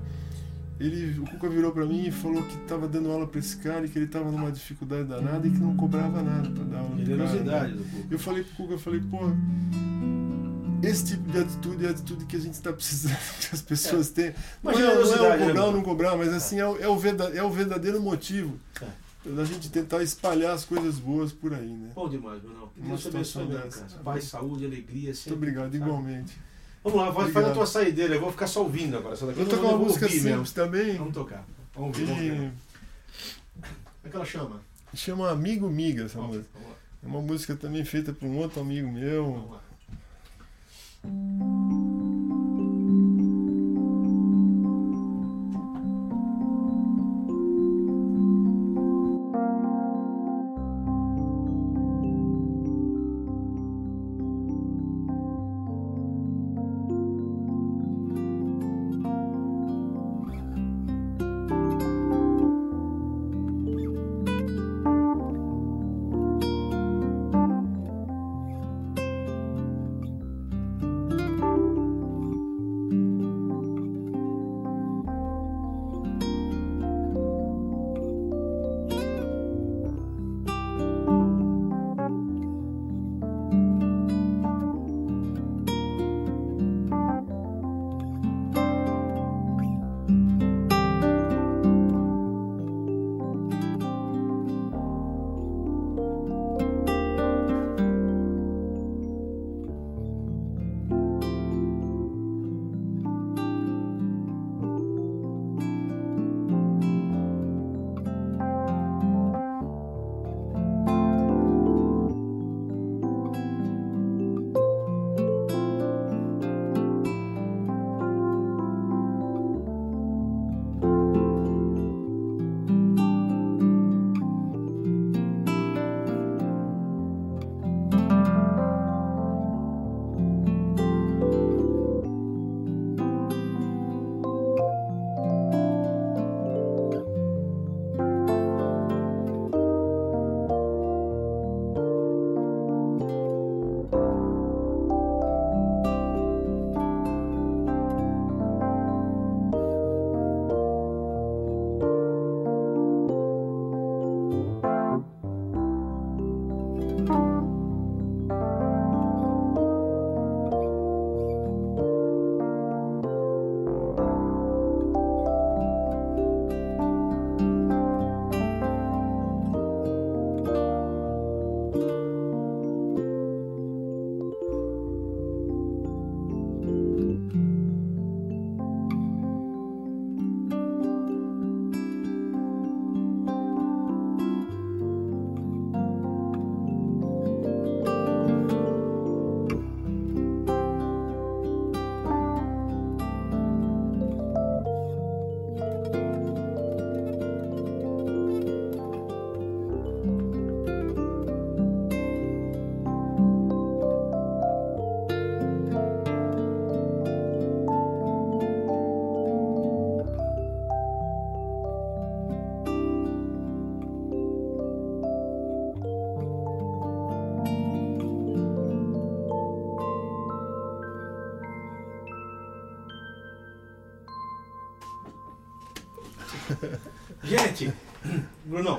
ele, 0.79 1.19
o 1.19 1.23
Cuca 1.23 1.47
virou 1.49 1.71
para 1.71 1.85
mim 1.85 2.05
e 2.07 2.11
falou 2.11 2.43
que 2.43 2.55
estava 2.55 2.87
dando 2.87 3.09
aula 3.11 3.25
para 3.27 3.39
esse 3.39 3.55
cara 3.57 3.85
e 3.85 3.89
que 3.89 3.97
ele 3.97 4.05
estava 4.05 4.29
numa 4.31 4.51
dificuldade 4.51 5.05
danada 5.07 5.47
e 5.47 5.51
que 5.51 5.57
não 5.59 5.75
cobrava 5.75 6.21
nada 6.21 6.49
para 6.49 6.63
dar 6.65 6.79
aula. 6.79 6.95
né? 6.95 7.05
Generosidade 7.05 7.73
do. 7.73 8.13
Eu 8.13 8.19
falei 8.19 8.43
pro 8.43 8.55
Cuca, 8.55 8.73
eu 8.73 8.79
falei, 8.79 8.99
pô, 9.01 9.19
esse 10.83 11.05
tipo 11.05 11.31
de 11.31 11.37
atitude 11.39 11.85
é 11.85 11.87
a 11.87 11.91
atitude 11.91 12.25
que 12.25 12.35
a 12.35 12.39
gente 12.39 12.53
está 12.53 12.71
precisando 12.73 13.17
que 13.39 13.55
as 13.55 13.61
pessoas 13.61 14.09
tenham. 14.09 14.33
Não 14.63 14.71
Uma 14.73 14.81
é, 14.81 14.83
não 14.83 14.91
é 14.91 14.95
o 14.95 15.05
né, 15.05 15.37
cobrar 15.45 15.61
ou 15.61 15.65
mano? 15.67 15.77
não 15.77 15.83
cobrar, 15.83 16.17
mas 16.17 16.33
assim, 16.33 16.59
é, 16.59 16.67
o- 16.67 16.77
é, 16.77 16.87
o 16.87 16.97
verda- 16.97 17.29
é 17.29 17.41
o 17.41 17.49
verdadeiro 17.49 18.01
motivo 18.01 18.59
É. 18.81 19.29
da 19.29 19.43
gente 19.45 19.71
tentar 19.71 20.03
espalhar 20.03 20.53
as 20.53 20.65
coisas 20.65 20.99
boas 20.99 21.31
por 21.31 21.53
aí, 21.53 21.69
né? 21.69 21.89
Bom 21.95 22.07
demais, 22.09 22.41
Uma 22.43 22.69
Deus 22.89 23.01
te 23.01 23.07
abençoe. 23.07 23.47
Paz, 24.03 24.25
saúde, 24.25 24.65
alegria. 24.65 25.05
Muito 25.05 25.17
Sempre, 25.17 25.33
obrigado, 25.37 25.63
sabe? 25.71 25.77
igualmente. 25.77 26.37
Vamos 26.85 26.99
lá, 27.01 27.09
vai 27.09 27.31
fazer 27.31 27.47
a 27.47 27.51
tua 27.51 27.65
saideira. 27.65 28.13
Eu 28.13 28.21
vou 28.21 28.31
ficar 28.31 28.45
só 28.45 28.61
ouvindo 28.61 28.95
agora. 28.95 29.15
Essa 29.15 29.25
daqui 29.25 29.39
Eu 29.41 29.47
com 29.47 29.55
uma 29.55 29.75
música 29.77 30.05
mesmo. 30.05 30.21
simples 30.21 30.51
também. 30.51 30.95
Vamos 30.97 31.15
tocar. 31.15 31.43
Vamos 31.73 31.97
ouvir, 31.99 32.05
vamos 32.05 32.21
que 32.21 32.51
Como 33.59 34.05
é 34.05 34.09
que 34.09 34.15
ela 34.15 34.25
chama? 34.25 34.61
chama 34.93 35.31
Amigo 35.31 35.67
Miga 35.67 36.03
essa 36.05 36.19
Vamos, 36.19 36.37
música. 36.37 36.51
vamos. 36.53 36.77
É 37.03 37.07
uma 37.07 37.21
música 37.23 37.55
também 37.55 37.83
feita 37.83 38.13
por 38.13 38.27
um 38.27 38.37
outro 38.37 38.61
amigo 38.61 38.89
meu. 38.91 39.33
Vamos 39.33 39.51
lá. 39.51 39.61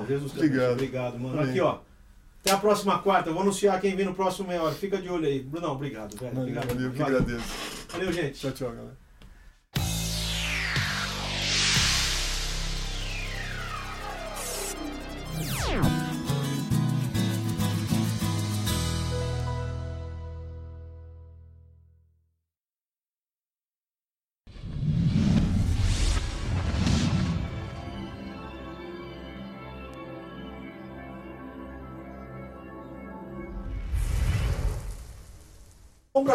Jesus 0.07 0.31
te. 0.31 0.37
Obrigado. 0.39 0.71
Obrigado, 0.71 1.19
mano. 1.19 1.39
Amém. 1.39 1.49
Aqui, 1.51 1.61
ó. 1.61 1.79
Até 2.41 2.51
a 2.51 2.57
próxima 2.57 2.99
quarta. 2.99 3.29
Eu 3.29 3.33
vou 3.33 3.43
anunciar 3.43 3.79
quem 3.81 3.95
vem 3.95 4.05
no 4.05 4.15
próximo 4.15 4.47
meia 4.47 4.63
hora. 4.63 4.73
Fica 4.73 4.97
de 4.97 5.09
olho 5.09 5.27
aí. 5.27 5.41
Brunão, 5.41 5.73
obrigado, 5.73 6.15
velho. 6.17 6.39
Obrigado. 6.39 6.67
valeu, 6.67 6.91
que 6.91 7.01
agradeço. 7.01 7.87
Valeu, 7.89 8.11
gente. 8.11 8.39
Tchau, 8.39 8.51
tchau, 8.51 8.71
galera. 8.71 9.06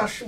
Abraço. 0.02 0.24